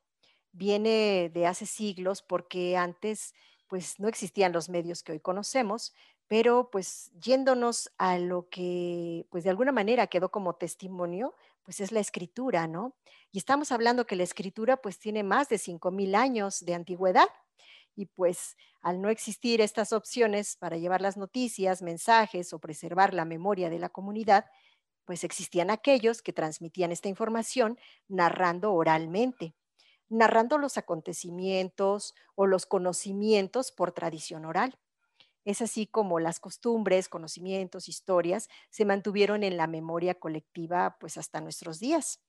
viene 0.53 1.31
de 1.33 1.47
hace 1.47 1.67
siglos 1.67 2.23
porque 2.23 2.77
antes 2.77 3.35
pues 3.69 3.99
no 3.99 4.09
existían 4.09 4.53
los 4.53 4.69
medios 4.69 5.03
que 5.03 5.13
hoy 5.13 5.21
conocemos, 5.21 5.95
pero 6.29 6.71
pues 6.71 7.11
yéndonos 7.21 7.91
a 7.99 8.19
lo 8.19 8.49
que 8.49 9.27
pues 9.31 9.45
de 9.45 9.51
alguna 9.51 9.73
manera 9.73 10.07
quedó 10.07 10.31
como 10.31 10.55
testimonio, 10.55 11.35
pues 11.63 11.81
es 11.81 11.93
la 11.93 12.01
escritura, 12.01 12.67
¿no? 12.67 12.95
Y 13.31 13.39
estamos 13.39 13.73
hablando 13.73 14.07
que 14.07 14.17
la 14.17 14.25
escritura 14.25 14.77
pues 14.77 14.99
tiene 14.99 15.23
más 15.23 15.49
de 15.49 15.57
5.000 15.57 16.15
años 16.15 16.61
de 16.61 16.75
antigüedad 16.75 17.29
y 17.95 18.07
pues 18.07 18.57
al 18.83 19.01
no 19.01 19.09
existir 19.09 19.61
estas 19.61 19.93
opciones 19.93 20.57
para 20.57 20.77
llevar 20.77 21.01
las 21.01 21.17
noticias, 21.17 21.83
mensajes 21.83 22.53
o 22.53 22.59
preservar 22.59 23.15
la 23.15 23.25
memoria 23.25 23.71
de 23.71 23.79
la 23.79 23.89
comunidad, 23.89 24.47
pues 25.05 25.25
existían 25.25 25.71
aquellos 25.71 26.23
que 26.23 26.33
transmitían 26.33 26.93
esta 26.93 27.09
información 27.09 27.79
narrando 28.09 28.73
oralmente, 28.73 29.55
narrando 30.09 30.59
los 30.59 30.79
acontecimientos 30.79 32.15
o 32.35 32.47
los 32.47 32.67
conocimientos 32.67 33.73
por 33.73 33.93
tradición 33.93 34.45
oral. 34.45 34.79
Es 35.45 35.61
así 35.61 35.87
como 35.87 36.21
las 36.21 36.39
costumbres, 36.39 37.09
conocimientos, 37.09 37.89
historias 37.89 38.49
se 38.71 38.85
mantuvieron 38.85 39.43
en 39.43 39.57
la 39.57 39.67
memoria 39.67 40.15
colectiva 40.15 40.97
pues 41.01 41.17
hasta 41.17 41.41
nuestros 41.41 41.81
días. 41.81 42.21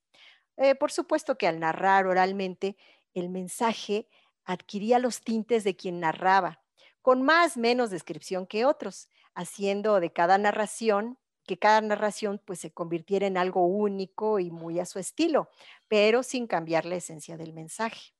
Eh, 0.57 0.75
por 0.75 0.91
supuesto 0.91 1.37
que 1.37 1.47
al 1.47 1.59
narrar 1.59 2.07
oralmente, 2.07 2.75
el 3.13 3.29
mensaje 3.29 4.07
adquiría 4.45 4.99
los 4.99 5.21
tintes 5.21 5.63
de 5.63 5.75
quien 5.75 5.99
narraba, 5.99 6.63
con 7.01 7.21
más 7.21 7.57
menos 7.57 7.89
descripción 7.89 8.47
que 8.47 8.65
otros, 8.65 9.09
haciendo 9.35 9.99
de 9.99 10.11
cada 10.11 10.37
narración 10.37 11.17
que 11.45 11.57
cada 11.57 11.81
narración 11.81 12.41
pues 12.45 12.59
se 12.59 12.71
convirtiera 12.71 13.27
en 13.27 13.37
algo 13.37 13.65
único 13.65 14.39
y 14.39 14.51
muy 14.51 14.79
a 14.79 14.85
su 14.85 14.99
estilo, 14.99 15.49
pero 15.87 16.23
sin 16.23 16.47
cambiar 16.47 16.85
la 16.85 16.95
esencia 16.95 17.37
del 17.37 17.53
mensaje. 17.53 18.13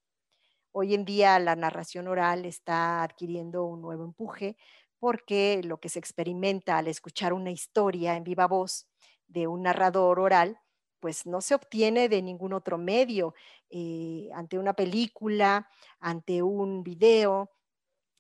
Hoy 0.71 0.95
en 0.95 1.05
día 1.05 1.37
la 1.39 1.55
narración 1.55 2.07
oral 2.07 2.45
está 2.45 3.03
adquiriendo 3.03 3.63
un 3.65 3.81
nuevo 3.81 4.03
empuje 4.03 4.57
porque 4.99 5.61
lo 5.63 5.79
que 5.79 5.89
se 5.89 5.99
experimenta 5.99 6.77
al 6.77 6.87
escuchar 6.87 7.33
una 7.33 7.51
historia 7.51 8.15
en 8.15 8.23
viva 8.23 8.47
voz 8.47 8.87
de 9.27 9.47
un 9.47 9.63
narrador 9.63 10.19
oral, 10.19 10.59
pues 10.99 11.25
no 11.25 11.41
se 11.41 11.55
obtiene 11.55 12.07
de 12.07 12.21
ningún 12.21 12.53
otro 12.53 12.77
medio, 12.77 13.35
eh, 13.69 14.29
ante 14.33 14.57
una 14.57 14.73
película, 14.73 15.67
ante 15.99 16.41
un 16.41 16.83
video, 16.83 17.51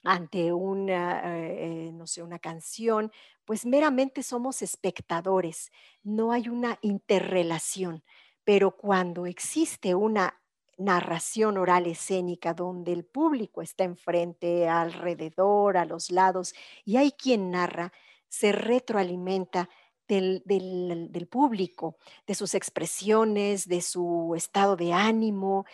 ante 0.03 0.51
una, 0.51 1.21
eh, 1.37 1.91
no 1.93 2.07
sé, 2.07 2.21
una 2.23 2.39
canción, 2.39 3.11
pues 3.45 3.65
meramente 3.65 4.23
somos 4.23 4.61
espectadores, 4.61 5.71
no 6.03 6.31
hay 6.31 6.49
una 6.49 6.77
interrelación. 6.81 8.03
Pero 8.43 8.75
cuando 8.75 9.25
existe 9.25 9.95
una 9.95 10.39
narración 10.77 11.57
oral 11.57 11.85
escénica 11.87 12.53
donde 12.53 12.91
el 12.93 13.05
público 13.05 13.61
está 13.61 13.83
enfrente, 13.83 14.67
alrededor, 14.67 15.77
a 15.77 15.85
los 15.85 16.11
lados, 16.11 16.53
y 16.83 16.97
hay 16.97 17.11
quien 17.11 17.51
narra, 17.51 17.93
se 18.27 18.51
retroalimenta 18.51 19.69
del, 20.07 21.27
público, 21.29 21.97
de 22.27 22.35
sus 22.35 22.53
expresiones, 22.53 23.67
de 23.67 23.81
su 23.81 24.33
estado 24.35 24.75
de 24.75 24.93
ánimo. 24.93 25.65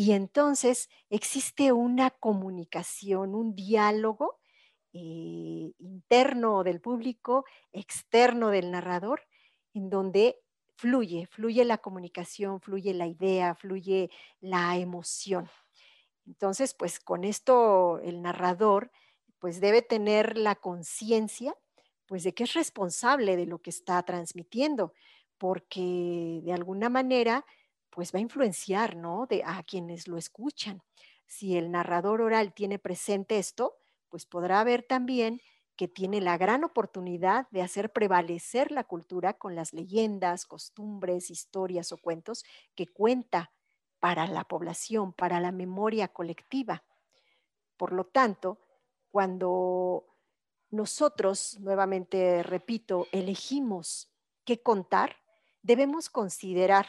Y 0.00 0.12
entonces 0.12 0.88
existe 1.10 1.72
una 1.72 2.08
comunicación, 2.08 3.34
un 3.34 3.54
diálogo 3.54 4.40
eh, 4.94 5.74
interno 5.78 6.64
del 6.64 6.80
público, 6.80 7.44
externo 7.70 8.48
del 8.48 8.70
narrador, 8.70 9.28
en 9.74 9.90
donde 9.90 10.40
fluye, 10.74 11.26
fluye 11.26 11.66
la 11.66 11.76
comunicación, 11.76 12.62
fluye 12.62 12.94
la 12.94 13.08
idea, 13.08 13.54
fluye 13.54 14.10
la 14.40 14.78
emoción. 14.78 15.50
Entonces, 16.24 16.72
pues 16.72 16.98
con 16.98 17.22
esto 17.24 17.98
el 17.98 18.22
narrador 18.22 18.90
pues 19.38 19.60
debe 19.60 19.82
tener 19.82 20.38
la 20.38 20.54
conciencia 20.54 21.54
pues 22.06 22.24
de 22.24 22.32
que 22.32 22.44
es 22.44 22.54
responsable 22.54 23.36
de 23.36 23.44
lo 23.44 23.58
que 23.60 23.68
está 23.68 24.02
transmitiendo, 24.02 24.94
porque 25.36 26.40
de 26.42 26.54
alguna 26.54 26.88
manera 26.88 27.44
pues 27.90 28.12
va 28.14 28.18
a 28.18 28.22
influenciar, 28.22 28.96
¿no? 28.96 29.26
De 29.26 29.42
a 29.44 29.62
quienes 29.62 30.08
lo 30.08 30.16
escuchan. 30.16 30.82
Si 31.26 31.56
el 31.56 31.70
narrador 31.70 32.22
oral 32.22 32.54
tiene 32.54 32.78
presente 32.78 33.38
esto, 33.38 33.76
pues 34.08 34.26
podrá 34.26 34.62
ver 34.64 34.82
también 34.82 35.40
que 35.76 35.88
tiene 35.88 36.20
la 36.20 36.36
gran 36.36 36.64
oportunidad 36.64 37.48
de 37.50 37.62
hacer 37.62 37.92
prevalecer 37.92 38.70
la 38.70 38.84
cultura 38.84 39.34
con 39.34 39.54
las 39.54 39.72
leyendas, 39.72 40.44
costumbres, 40.44 41.30
historias 41.30 41.92
o 41.92 41.96
cuentos 41.96 42.44
que 42.74 42.86
cuenta 42.86 43.50
para 43.98 44.26
la 44.26 44.44
población, 44.44 45.12
para 45.12 45.40
la 45.40 45.52
memoria 45.52 46.08
colectiva. 46.08 46.84
Por 47.76 47.92
lo 47.92 48.04
tanto, 48.04 48.58
cuando 49.10 50.04
nosotros, 50.70 51.58
nuevamente 51.60 52.42
repito, 52.42 53.06
elegimos 53.12 54.10
qué 54.44 54.62
contar, 54.62 55.16
debemos 55.62 56.10
considerar 56.10 56.86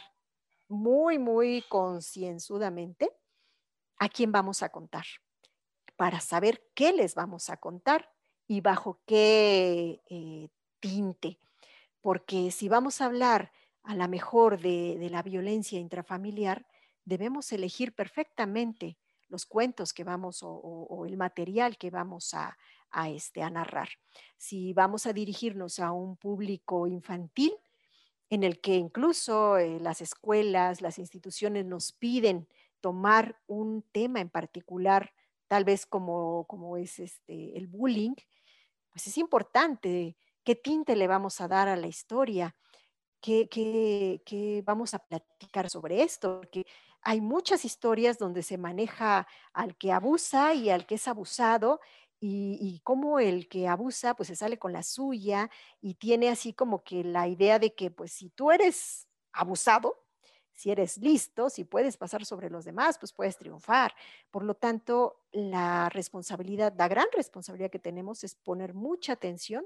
muy, 0.72 1.20
muy 1.20 1.64
concienzudamente 1.70 3.12
a 3.98 4.10
quién 4.10 4.32
vamos 4.32 4.64
a 4.64 4.70
contar, 4.70 5.06
para 5.96 6.20
saber 6.20 6.64
qué 6.74 6.94
les 6.94 7.14
vamos 7.14 7.50
a 7.50 7.58
contar 7.58 8.12
y 8.48 8.62
bajo 8.62 9.00
qué 9.06 10.02
eh, 10.10 10.50
tinte. 10.80 11.38
Porque 12.02 12.50
si 12.50 12.68
vamos 12.68 13.02
a 13.02 13.06
hablar 13.06 13.52
a 13.84 13.96
la 13.96 14.08
mejor 14.08 14.60
de, 14.60 15.08
la 15.12 15.22
violencia 15.22 15.80
intrafamiliar, 15.80 16.66
debemos 17.06 17.52
elegir 17.52 17.94
perfectamente 17.94 18.98
los 19.28 19.46
cuentos 19.46 19.94
que 19.94 20.04
vamos 20.04 20.40
o 20.42 21.06
el 21.08 21.16
material 21.18 21.78
que 21.78 21.90
vamos 21.90 22.34
a, 22.34 22.58
a, 22.92 23.10
este, 23.10 23.42
a 23.42 23.50
narrar. 23.50 23.90
Si 24.38 24.74
vamos 24.74 25.06
a 25.06 25.14
dirigirnos 25.14 25.80
a 25.80 25.92
un 25.92 26.18
público 26.18 26.88
infantil, 26.88 27.54
en 28.32 28.44
el 28.44 28.62
que 28.62 28.76
incluso 28.76 29.58
eh, 29.58 29.78
las 29.82 30.02
escuelas, 30.02 30.82
las 30.82 30.98
instituciones 30.98 31.66
nos 31.66 31.92
piden 31.92 32.48
tomar 32.80 33.38
un 33.46 33.84
tema 33.92 34.22
en 34.22 34.30
particular, 34.30 35.14
tal 35.48 35.66
vez 35.66 35.86
como, 35.86 36.46
como 36.48 36.78
es 36.78 36.98
este, 37.00 37.58
el 37.58 37.68
bullying, 37.68 38.16
pues 38.90 39.06
es 39.08 39.18
importante 39.18 40.16
qué 40.46 40.56
tinte 40.56 40.96
le 40.96 41.08
vamos 41.08 41.42
a 41.42 41.50
dar 41.50 41.68
a 41.68 41.76
la 41.76 41.88
historia, 41.88 42.56
qué, 43.20 43.50
qué, 43.50 44.22
qué 44.26 44.64
vamos 44.66 44.94
a 44.94 45.00
platicar 45.00 45.70
sobre 45.70 46.02
esto, 46.02 46.38
porque 46.38 46.66
hay 47.02 47.20
muchas 47.20 47.66
historias 47.66 48.18
donde 48.18 48.44
se 48.44 48.58
maneja 48.58 49.28
al 49.52 49.76
que 49.76 49.92
abusa 49.92 50.54
y 50.54 50.70
al 50.70 50.86
que 50.86 50.96
es 50.96 51.08
abusado 51.10 51.82
y, 52.24 52.80
cómo 52.84 53.20
el 53.20 53.48
que 53.50 53.68
abusa 53.68 54.16
pues 54.16 54.28
se 54.28 54.36
sale 54.36 54.60
con 54.60 54.72
la 54.72 54.84
suya 54.84 55.50
y 55.82 55.96
tiene 55.96 56.30
así 56.30 56.54
como 56.54 56.84
que 56.84 57.04
la 57.04 57.28
idea 57.28 57.58
de 57.58 57.74
que 57.74 57.90
pues 57.90 58.12
si 58.12 58.30
tú 58.30 58.52
eres 58.52 59.08
abusado, 59.34 60.06
si 60.54 60.70
eres 60.70 60.98
listo, 60.98 61.50
si 61.50 61.64
puedes 61.64 61.98
pasar 61.98 62.24
sobre 62.24 62.52
los 62.52 62.64
demás, 62.64 63.00
pues 63.00 63.12
puedes 63.12 63.38
triunfar. 63.38 63.96
Por 64.30 64.44
lo 64.44 64.54
tanto, 64.54 65.22
la 65.32 65.90
responsabilidad, 65.90 66.74
la 66.78 66.88
gran 66.88 67.08
responsabilidad 67.12 67.72
que 67.72 67.80
tenemos 67.80 68.24
es 68.24 68.36
poner 68.36 68.76
mucha 68.76 69.14
atención 69.14 69.66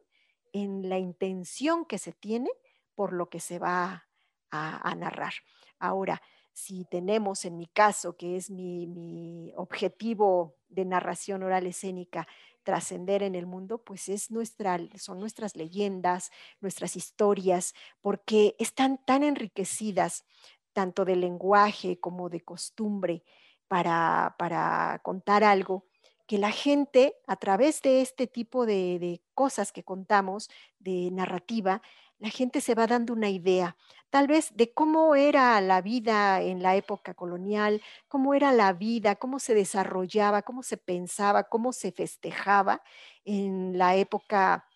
en 0.54 0.88
la 0.88 0.98
intención 0.98 1.84
que 1.84 1.98
se 1.98 2.14
tiene 2.14 2.50
por 2.94 3.12
lo 3.12 3.30
que 3.30 3.42
se 3.42 3.60
va 3.60 4.08
a, 4.50 4.96
narrar. 4.96 5.34
Ahora, 5.80 6.22
si 6.54 6.86
tenemos 6.86 7.44
en 7.44 7.58
mi 7.58 7.68
caso, 7.68 8.16
que 8.16 8.38
es 8.38 8.50
mi 8.50 9.52
objetivo 9.58 10.56
de 10.70 10.86
narración 10.86 11.44
oral 11.44 11.68
escénica 11.68 12.28
trascender 12.64 13.24
en 13.24 13.36
el 13.36 13.46
mundo, 13.46 13.84
pues 13.84 14.10
es 14.10 14.32
nuestra, 14.32 14.80
son 14.98 15.20
nuestras 15.20 15.56
leyendas, 15.56 16.32
nuestras 16.60 16.96
historias, 16.96 17.74
porque 18.02 18.56
están 18.60 19.00
tan 19.06 19.24
enriquecidas 19.24 20.26
tanto 20.74 21.06
de 21.06 21.16
lenguaje 21.16 22.00
como 22.00 22.28
de 22.28 22.42
costumbre 22.42 23.24
para, 23.68 24.36
para 24.38 25.00
contar 25.04 25.44
algo, 25.44 25.86
que 26.28 26.38
la 26.38 26.52
gente 26.52 27.16
a 27.28 27.36
través 27.36 27.82
de 27.82 28.02
este 28.02 28.28
tipo 28.28 28.66
de, 28.66 29.00
de 29.00 29.22
cosas 29.34 29.72
que 29.72 29.84
contamos, 29.84 30.50
de 30.80 31.12
narrativa, 31.12 31.82
la 32.26 32.32
gente 32.32 32.60
se 32.60 32.74
va 32.74 32.88
dando 32.88 33.14
una 33.14 33.30
idea, 33.30 33.78
tal 34.10 34.26
vez 34.26 34.50
de 34.56 34.74
cómo 34.74 35.14
era 35.14 35.62
la 35.62 35.84
vida 35.84 36.42
en 36.42 36.64
la 36.64 36.76
época 36.76 37.14
colonial, 37.14 37.84
cómo 38.08 38.34
era 38.34 38.52
la 38.52 38.74
vida, 38.74 39.16
cómo 39.16 39.38
se 39.38 39.54
desarrollaba, 39.54 40.42
cómo 40.42 40.64
se 40.64 40.78
pensaba, 40.78 41.44
cómo 41.44 41.72
se 41.72 41.92
festejaba 41.92 42.82
en 43.26 43.78
la 43.78 43.96
época 43.96 44.68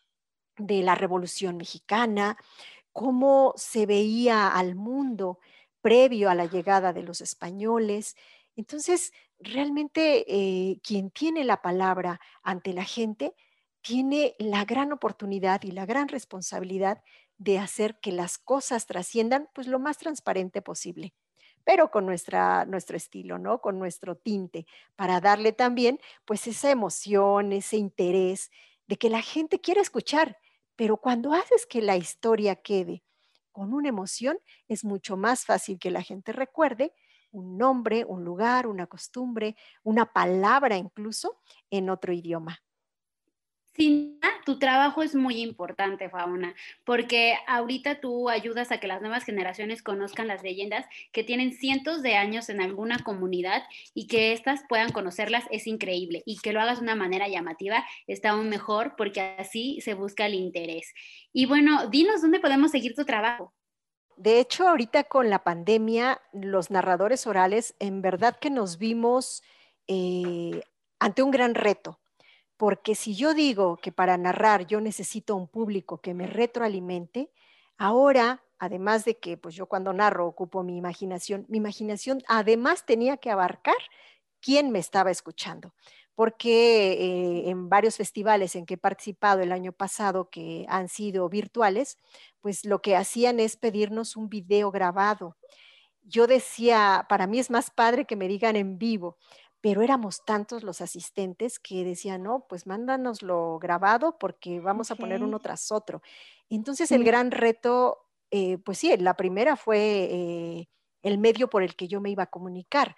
de 0.57 0.83
la 0.83 0.93
Revolución 0.93 1.57
Mexicana, 1.57 2.37
cómo 2.93 3.53
se 3.55 3.87
veía 3.87 4.49
al 4.49 4.75
mundo 4.75 5.39
previo 5.81 6.29
a 6.29 6.35
la 6.35 6.45
llegada 6.45 6.93
de 6.93 7.01
los 7.01 7.19
españoles. 7.19 8.15
Entonces, 8.55 9.11
realmente 9.39 10.23
eh, 10.27 10.79
quien 10.83 11.09
tiene 11.09 11.45
la 11.45 11.63
palabra 11.63 12.21
ante 12.43 12.73
la 12.73 12.83
gente 12.83 13.33
tiene 13.81 14.35
la 14.37 14.65
gran 14.65 14.91
oportunidad 14.91 15.63
y 15.63 15.71
la 15.71 15.87
gran 15.87 16.09
responsabilidad 16.09 17.01
de 17.39 17.57
hacer 17.57 17.99
que 17.99 18.11
las 18.11 18.37
cosas 18.37 18.85
trasciendan 18.85 19.49
pues 19.55 19.65
lo 19.65 19.79
más 19.79 19.97
transparente 19.97 20.61
posible 20.61 21.13
pero 21.63 21.91
con 21.91 22.07
nuestra, 22.07 22.65
nuestro 22.65 22.97
estilo, 22.97 23.37
¿no? 23.37 23.61
Con 23.61 23.77
nuestro 23.77 24.15
tinte, 24.15 24.65
para 24.95 25.21
darle 25.21 25.51
también 25.51 25.99
pues 26.25 26.47
esa 26.47 26.71
emoción, 26.71 27.53
ese 27.53 27.77
interés 27.77 28.49
de 28.87 28.97
que 28.97 29.09
la 29.09 29.21
gente 29.21 29.61
quiera 29.61 29.79
escuchar, 29.79 30.37
pero 30.75 30.97
cuando 30.97 31.31
haces 31.31 31.67
que 31.67 31.83
la 31.83 31.95
historia 31.95 32.55
quede 32.55 33.03
con 33.51 33.73
una 33.73 33.89
emoción, 33.89 34.39
es 34.67 34.83
mucho 34.83 35.15
más 35.15 35.45
fácil 35.45 35.77
que 35.77 35.91
la 35.91 36.01
gente 36.01 36.31
recuerde 36.31 36.93
un 37.31 37.57
nombre, 37.57 38.03
un 38.03 38.23
lugar, 38.23 38.65
una 38.65 38.87
costumbre, 38.87 39.55
una 39.83 40.11
palabra 40.11 40.77
incluso 40.77 41.37
en 41.69 41.91
otro 41.91 42.11
idioma. 42.13 42.63
Sin 43.73 44.19
tu 44.45 44.57
trabajo 44.57 45.03
es 45.03 45.15
muy 45.15 45.41
importante, 45.41 46.09
Fauna, 46.09 46.55
porque 46.83 47.35
ahorita 47.47 47.99
tú 47.99 48.29
ayudas 48.29 48.71
a 48.71 48.79
que 48.79 48.87
las 48.87 48.99
nuevas 48.99 49.23
generaciones 49.23 49.83
conozcan 49.83 50.27
las 50.27 50.41
leyendas 50.41 50.85
que 51.11 51.23
tienen 51.23 51.53
cientos 51.53 52.01
de 52.01 52.15
años 52.15 52.49
en 52.49 52.61
alguna 52.61 52.99
comunidad 53.03 53.63
y 53.93 54.07
que 54.07 54.33
éstas 54.33 54.61
puedan 54.67 54.91
conocerlas 54.91 55.45
es 55.51 55.67
increíble 55.67 56.23
y 56.25 56.39
que 56.39 56.51
lo 56.51 56.61
hagas 56.61 56.79
de 56.79 56.83
una 56.83 56.95
manera 56.95 57.27
llamativa 57.27 57.85
está 58.07 58.31
aún 58.31 58.49
mejor 58.49 58.95
porque 58.97 59.21
así 59.21 59.81
se 59.81 59.93
busca 59.93 60.25
el 60.25 60.33
interés. 60.33 60.93
Y 61.31 61.45
bueno, 61.45 61.87
dinos 61.87 62.21
dónde 62.21 62.39
podemos 62.39 62.71
seguir 62.71 62.95
tu 62.95 63.05
trabajo. 63.05 63.53
De 64.17 64.39
hecho, 64.39 64.67
ahorita 64.67 65.05
con 65.05 65.29
la 65.29 65.43
pandemia, 65.43 66.21
los 66.33 66.71
narradores 66.71 67.27
orales 67.27 67.75
en 67.79 68.01
verdad 68.01 68.37
que 68.37 68.49
nos 68.49 68.77
vimos 68.77 69.43
eh, 69.87 70.61
ante 70.99 71.23
un 71.23 71.31
gran 71.31 71.55
reto 71.55 71.99
porque 72.59 72.93
si 72.93 73.15
yo 73.15 73.33
digo 73.33 73.77
que 73.77 73.93
para 73.93 74.17
narrar 74.17 74.67
yo 74.67 74.81
necesito 74.81 75.33
un 75.37 75.47
público 75.47 76.01
que 76.01 76.13
me 76.13 76.27
retroalimente, 76.27 77.31
ahora, 77.77 78.43
además 78.59 79.05
de 79.05 79.17
que 79.17 79.37
pues 79.37 79.55
yo 79.55 79.67
cuando 79.67 79.93
narro 79.93 80.27
ocupo 80.27 80.61
mi 80.61 80.75
imaginación, 80.75 81.45
mi 81.47 81.57
imaginación 81.57 82.21
además 82.27 82.85
tenía 82.85 83.15
que 83.15 83.31
abarcar 83.31 83.77
quién 84.41 84.71
me 84.71 84.79
estaba 84.79 85.09
escuchando. 85.09 85.73
porque 86.15 86.93
eh, 86.93 87.49
en 87.49 87.69
varios 87.69 87.95
festivales 87.95 88.55
en 88.55 88.65
que 88.65 88.73
he 88.73 88.77
participado 88.77 89.41
el 89.41 89.53
año 89.53 89.71
pasado, 89.71 90.29
que 90.29 90.65
han 90.67 90.89
sido 90.89 91.29
virtuales, 91.29 91.97
pues 92.41 92.65
lo 92.65 92.81
que 92.81 92.97
hacían 92.97 93.39
es 93.39 93.55
pedirnos 93.55 94.17
un 94.17 94.27
video 94.29 94.69
grabado. 94.71 95.37
Yo 96.03 96.27
decía, 96.27 97.05
para 97.09 97.27
mí 97.27 97.39
es 97.39 97.49
más 97.49 97.71
padre 97.71 98.05
que 98.05 98.15
me 98.17 98.27
digan 98.27 98.55
en 98.57 98.77
vivo, 98.77 99.17
pero 99.61 99.81
éramos 99.81 100.23
tantos 100.23 100.63
los 100.63 100.81
asistentes 100.81 101.59
que 101.59 101.83
decían, 101.83 102.23
no, 102.23 102.45
pues 102.47 102.65
mándanoslo 102.65 103.59
grabado 103.59 104.17
porque 104.17 104.59
vamos 104.59 104.91
a 104.91 104.95
poner 104.95 105.21
uno 105.21 105.39
tras 105.39 105.71
otro. 105.71 106.01
Entonces 106.49 106.91
el 106.91 107.03
gran 107.03 107.31
reto, 107.31 108.05
eh, 108.31 108.57
pues 108.59 108.77
sí, 108.77 108.95
la 108.97 109.15
primera 109.15 109.57
fue 109.57 109.79
eh, 109.79 110.69
el 111.01 111.17
medio 111.17 111.49
por 111.49 111.63
el 111.63 111.75
que 111.75 111.87
yo 111.87 111.99
me 111.99 112.09
iba 112.09 112.23
a 112.23 112.29
comunicar, 112.29 112.95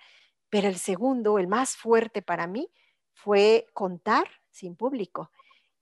pero 0.49 0.67
el 0.67 0.77
segundo, 0.77 1.39
el 1.39 1.47
más 1.47 1.75
fuerte 1.75 2.21
para 2.21 2.45
mí, 2.45 2.69
fue 3.13 3.67
contar 3.73 4.27
sin 4.51 4.75
público. 4.75 5.31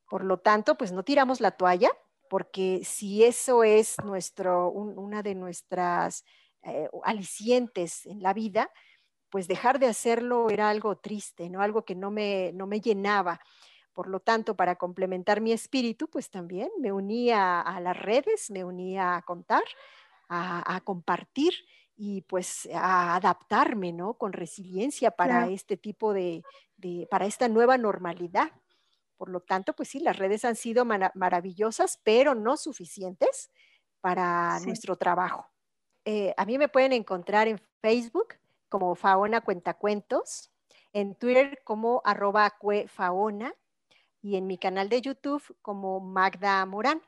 Por 0.09 0.23
lo 0.23 0.39
tanto, 0.39 0.75
pues 0.75 0.91
no 0.91 1.03
tiramos 1.03 1.41
la 1.41 1.51
toalla, 1.51 1.91
porque 2.29 2.81
si 2.83 3.23
eso 3.23 3.63
es 3.63 3.95
nuestro, 4.03 4.69
una 4.69 5.23
de 5.23 5.35
nuestras 5.35 6.23
eh, 6.63 6.89
alicientes 7.03 8.05
en 8.05 8.21
la 8.21 8.33
vida, 8.33 8.71
pues 9.29 9.47
dejar 9.47 9.79
de 9.79 9.87
hacerlo 9.87 10.49
era 10.49 10.69
algo 10.69 10.97
triste, 10.97 11.49
¿no? 11.49 11.61
Algo 11.61 11.85
que 11.85 11.95
no 11.95 12.11
me, 12.11 12.51
no 12.53 12.67
me 12.67 12.81
llenaba. 12.81 13.39
Por 13.93 14.07
lo 14.07 14.19
tanto, 14.19 14.55
para 14.55 14.75
complementar 14.75 15.41
mi 15.41 15.51
espíritu, 15.51 16.09
pues 16.09 16.29
también 16.29 16.69
me 16.79 16.91
unía 16.91 17.61
a 17.61 17.79
las 17.81 17.97
redes, 17.97 18.49
me 18.49 18.63
unía 18.63 19.17
a 19.17 19.21
contar, 19.23 19.63
a 20.29 20.81
compartir 20.85 21.53
y 22.01 22.21
pues 22.21 22.69
a 22.73 23.17
adaptarme, 23.17 23.91
¿no? 23.91 24.13
Con 24.13 24.31
resiliencia 24.31 25.11
para 25.11 25.49
este 25.49 25.75
tipo 25.75 26.13
de, 26.13 26.45
para 27.11 27.25
esta 27.25 27.49
nueva 27.49 27.77
normalidad. 27.77 28.53
Por 29.17 29.29
lo 29.29 29.41
tanto, 29.41 29.73
pues 29.73 29.89
sí, 29.89 29.99
las 29.99 30.17
redes 30.17 30.45
han 30.45 30.55
sido 30.55 30.85
maravillosas, 30.85 31.99
pero 32.05 32.35
no 32.35 32.55
suficientes 32.55 33.51
para 33.99 34.61
nuestro 34.61 34.95
trabajo. 34.95 35.45
Eh, 36.05 36.33
a 36.37 36.45
mí 36.45 36.57
me 36.57 36.69
pueden 36.69 36.93
encontrar 36.93 37.49
en 37.49 37.59
Facebook 37.81 38.35
como 38.69 38.95
Faona 38.95 39.41
Cuentacuentos, 39.41 40.51
en 40.93 41.15
Twitter 41.15 41.61
como 41.63 42.01
arroba 42.05 42.49
cuefaona 42.51 43.53
y 44.21 44.35
en 44.35 44.47
mi 44.47 44.57
canal 44.57 44.89
de 44.89 45.01
YouTube 45.01 45.43
como 45.61 45.99
Magda 45.99 46.65
Morán. 46.65 47.01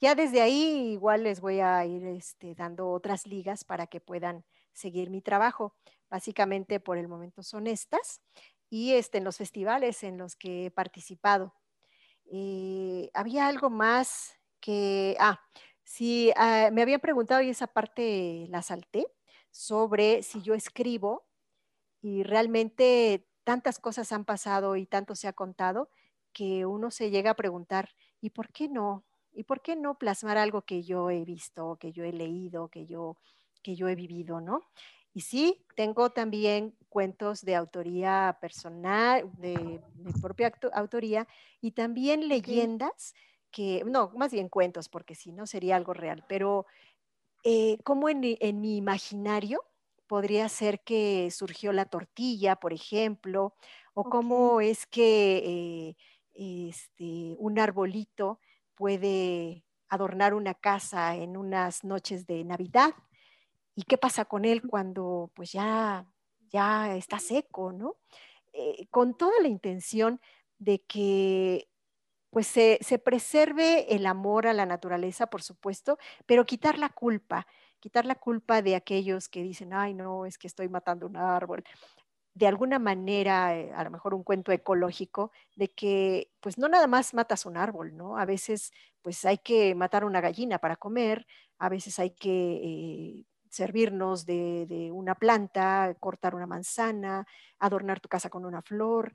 Ya 0.00 0.14
desde 0.14 0.40
ahí 0.40 0.92
igual 0.92 1.24
les 1.24 1.40
voy 1.40 1.60
a 1.60 1.84
ir 1.84 2.06
este, 2.06 2.54
dando 2.54 2.90
otras 2.90 3.26
ligas 3.26 3.64
para 3.64 3.86
que 3.86 4.00
puedan 4.00 4.44
seguir 4.72 5.10
mi 5.10 5.20
trabajo. 5.20 5.74
Básicamente 6.08 6.80
por 6.80 6.98
el 6.98 7.06
momento 7.06 7.42
son 7.42 7.66
estas 7.66 8.22
y 8.70 8.94
este, 8.94 9.18
en 9.18 9.24
los 9.24 9.36
festivales 9.36 10.02
en 10.02 10.16
los 10.16 10.36
que 10.36 10.66
he 10.66 10.70
participado. 10.70 11.54
Eh, 12.32 13.10
había 13.12 13.46
algo 13.48 13.70
más 13.70 14.34
que, 14.60 15.16
ah, 15.18 15.40
sí, 15.84 16.32
ah, 16.36 16.70
me 16.72 16.82
habían 16.82 17.00
preguntado 17.00 17.42
y 17.42 17.50
esa 17.50 17.66
parte 17.66 18.46
la 18.48 18.62
salté 18.62 19.06
sobre 19.50 20.22
si 20.22 20.42
yo 20.42 20.54
escribo 20.54 21.26
y 22.02 22.22
realmente 22.22 23.26
tantas 23.44 23.78
cosas 23.78 24.12
han 24.12 24.24
pasado 24.24 24.76
y 24.76 24.86
tanto 24.86 25.14
se 25.14 25.28
ha 25.28 25.32
contado 25.32 25.88
que 26.32 26.66
uno 26.66 26.90
se 26.90 27.10
llega 27.10 27.32
a 27.32 27.36
preguntar, 27.36 27.90
¿y 28.20 28.30
por 28.30 28.52
qué 28.52 28.68
no? 28.68 29.04
¿Y 29.32 29.44
por 29.44 29.60
qué 29.60 29.76
no 29.76 29.98
plasmar 29.98 30.38
algo 30.38 30.62
que 30.62 30.82
yo 30.82 31.10
he 31.10 31.24
visto, 31.24 31.76
que 31.80 31.92
yo 31.92 32.04
he 32.04 32.12
leído, 32.12 32.68
que 32.68 32.86
yo, 32.86 33.16
que 33.62 33.76
yo 33.76 33.88
he 33.88 33.94
vivido, 33.94 34.40
¿no? 34.40 34.62
Y 35.12 35.22
sí, 35.22 35.64
tengo 35.74 36.10
también 36.10 36.76
cuentos 36.88 37.44
de 37.44 37.56
autoría 37.56 38.38
personal, 38.40 39.30
de, 39.38 39.80
mi 39.96 40.12
propia 40.12 40.52
autoría, 40.72 41.26
y 41.60 41.72
también 41.72 42.28
leyendas 42.28 43.14
que, 43.50 43.82
no, 43.84 44.12
más 44.14 44.30
bien 44.30 44.48
cuentos, 44.48 44.88
porque 44.88 45.16
si 45.16 45.32
no 45.32 45.46
sería 45.46 45.74
algo 45.74 45.94
real, 45.94 46.24
pero 46.28 46.66
eh, 47.44 47.78
como 47.84 48.08
en, 48.08 48.20
mi 48.60 48.76
imaginario 48.76 49.64
podría 50.06 50.48
ser 50.48 50.80
que 50.80 51.30
surgió 51.30 51.72
la 51.72 51.86
tortilla, 51.86 52.56
por 52.56 52.72
ejemplo, 52.72 53.54
o 53.94 54.04
cómo 54.04 54.60
es 54.60 54.86
que 54.86 55.38
eh, 55.38 55.96
este, 56.34 57.36
un 57.38 57.58
arbolito 57.58 58.40
puede 58.74 59.64
adornar 59.88 60.34
una 60.34 60.54
casa 60.54 61.16
en 61.16 61.36
unas 61.36 61.84
noches 61.84 62.26
de 62.26 62.44
Navidad. 62.44 62.94
¿Y 63.74 63.84
qué 63.84 63.98
pasa 63.98 64.24
con 64.24 64.44
él 64.44 64.62
cuando 64.62 65.30
pues 65.34 65.52
ya, 65.52 66.06
ya 66.48 66.94
está 66.96 67.18
seco, 67.18 67.72
¿no? 67.72 67.96
Eh, 68.52 68.86
con 68.90 69.16
toda 69.16 69.40
la 69.40 69.48
intención 69.48 70.20
de 70.58 70.80
que 70.82 71.68
pues 72.30 72.46
se, 72.46 72.78
se, 72.80 72.98
preserve 72.98 73.94
el 73.94 74.06
amor 74.06 74.46
a 74.46 74.54
la 74.54 74.66
naturaleza, 74.66 75.26
por 75.28 75.42
supuesto, 75.42 75.98
pero 76.26 76.46
quitar 76.46 76.78
la 76.78 76.88
culpa, 76.88 77.46
quitar 77.80 78.06
la 78.06 78.14
culpa 78.14 78.62
de 78.62 78.76
aquellos 78.76 79.28
que 79.28 79.42
dicen, 79.42 79.72
ay, 79.72 79.94
no, 79.94 80.26
es 80.26 80.38
que 80.38 80.46
estoy 80.46 80.68
matando 80.68 81.06
un 81.06 81.16
árbol 81.16 81.64
de 82.34 82.46
alguna 82.46 82.78
manera, 82.78 83.56
eh, 83.58 83.72
a 83.74 83.84
lo 83.84 83.90
mejor 83.90 84.14
un 84.14 84.22
cuento 84.22 84.52
ecológico, 84.52 85.32
de 85.56 85.68
que 85.68 86.30
pues 86.40 86.58
no 86.58 86.68
nada 86.68 86.86
más 86.86 87.14
matas 87.14 87.46
un 87.46 87.56
árbol, 87.56 87.96
¿no? 87.96 88.16
A 88.18 88.24
veces 88.24 88.72
pues 89.02 89.24
hay 89.24 89.38
que 89.38 89.74
matar 89.74 90.04
una 90.04 90.20
gallina 90.20 90.58
para 90.58 90.76
comer, 90.76 91.26
a 91.58 91.68
veces 91.68 91.98
hay 91.98 92.10
que 92.12 92.30
eh, 92.62 93.24
servirnos 93.50 94.26
de, 94.26 94.90
una 94.92 95.14
planta, 95.16 95.94
cortar 96.00 96.34
una 96.34 96.46
manzana, 96.46 97.26
adornar 97.58 98.00
tu 98.00 98.08
casa 98.08 98.30
con 98.30 98.44
una 98.46 98.62
flor 98.62 99.12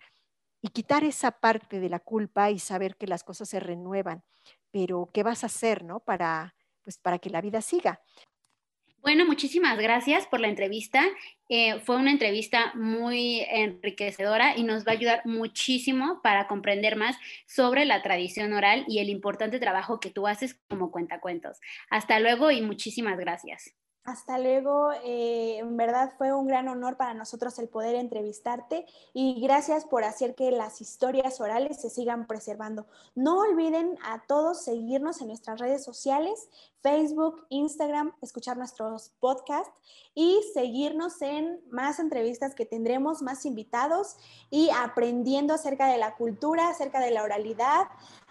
y 0.65 0.69
quitar 0.69 1.03
esa 1.03 1.29
parte 1.29 1.79
de 1.79 1.89
la 1.89 1.99
culpa 1.99 2.49
y 2.49 2.57
saber 2.57 2.97
que 2.97 3.05
las 3.05 3.23
cosas 3.23 3.47
se 3.47 3.59
renuevan. 3.59 4.23
Pero, 4.71 5.11
¿qué 5.13 5.21
vas 5.21 5.43
a 5.43 5.45
hacer, 5.45 5.83
no? 5.83 5.99
Para, 5.99 6.55
pues, 6.81 6.97
para 6.97 7.19
que 7.19 7.29
la 7.29 7.39
vida 7.39 7.61
siga. 7.61 8.01
Bueno, 8.97 9.27
muchísimas 9.27 9.77
gracias 9.77 10.25
por 10.25 10.39
la 10.39 10.47
entrevista. 10.47 11.05
Eh, 11.49 11.79
fue 11.81 11.97
una 11.97 12.09
entrevista 12.09 12.73
muy 12.73 13.45
enriquecedora 13.47 14.57
y 14.57 14.63
nos 14.63 14.87
va 14.87 14.93
a 14.93 14.95
ayudar 14.95 15.21
muchísimo 15.25 16.19
para 16.23 16.47
comprender 16.47 16.95
más 16.95 17.15
sobre 17.45 17.85
la 17.85 18.01
tradición 18.01 18.51
oral 18.53 18.85
y 18.87 18.97
el 18.97 19.09
importante 19.09 19.59
trabajo 19.59 19.99
que 19.99 20.09
tú 20.09 20.25
haces 20.25 20.59
como 20.67 20.89
cuentacuentos. 20.89 21.59
Hasta 21.91 22.19
luego 22.19 22.49
y 22.49 22.63
muchísimas 22.63 23.19
gracias. 23.19 23.75
Hasta 24.05 24.37
luego, 24.37 24.91
eh, 25.03 25.57
en 25.57 25.77
verdad 25.77 26.13
fue 26.15 26.31
un 26.31 26.45
gran 26.45 26.67
honor 26.67 26.95
para 26.95 27.15
nosotros 27.15 27.57
el 27.57 27.67
poder 27.67 27.95
entrevistarte 27.95 28.85
y 29.13 29.41
gracias 29.41 29.83
por 29.83 30.03
hacer 30.03 30.35
que 30.35 30.51
las 30.51 30.79
historias 30.79 31.41
orales 31.41 31.81
se 31.81 31.89
sigan 31.89 32.27
preservando. 32.27 32.85
No 33.15 33.39
olviden 33.39 33.97
a 34.03 34.23
todos 34.27 34.63
seguirnos 34.63 35.21
en 35.21 35.29
nuestras 35.29 35.59
redes 35.59 35.83
sociales, 35.83 36.49
Facebook, 36.83 37.47
Instagram, 37.49 38.13
escuchar 38.21 38.57
nuestros 38.57 39.09
podcasts 39.19 39.73
y 40.13 40.39
seguirnos 40.53 41.19
en 41.23 41.59
más 41.71 41.97
entrevistas 41.97 42.53
que 42.53 42.67
tendremos, 42.67 43.23
más 43.23 43.43
invitados 43.43 44.17
y 44.51 44.69
aprendiendo 44.69 45.55
acerca 45.55 45.87
de 45.87 45.97
la 45.97 46.15
cultura, 46.15 46.69
acerca 46.69 46.99
de 46.99 47.09
la 47.09 47.23
oralidad, 47.23 47.87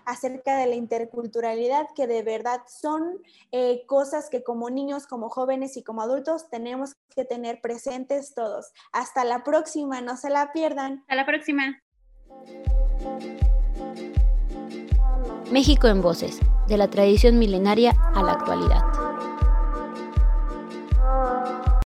acerca 0.06 0.56
de 0.56 0.66
la 0.66 0.74
interculturalidad, 0.74 1.86
que 1.94 2.06
de 2.06 2.22
verdad 2.22 2.60
son 2.66 3.18
eh, 3.52 3.84
cosas 3.86 4.28
que 4.30 4.42
como 4.42 4.70
niños, 4.70 5.06
como 5.06 5.28
jóvenes 5.28 5.76
y 5.76 5.82
como 5.82 6.02
adultos 6.02 6.48
tenemos 6.50 6.94
que 7.14 7.24
tener 7.24 7.60
presentes 7.60 8.34
todos. 8.34 8.72
Hasta 8.92 9.24
la 9.24 9.44
próxima, 9.44 10.00
no 10.00 10.16
se 10.16 10.30
la 10.30 10.52
pierdan. 10.52 11.00
Hasta 11.00 11.14
la 11.14 11.26
próxima. 11.26 11.82
México 15.50 15.86
en 15.88 16.02
Voces, 16.02 16.40
de 16.66 16.76
la 16.76 16.88
tradición 16.88 17.38
milenaria 17.38 17.92
a 18.14 18.22
la 18.22 18.32
actualidad. 18.32 19.03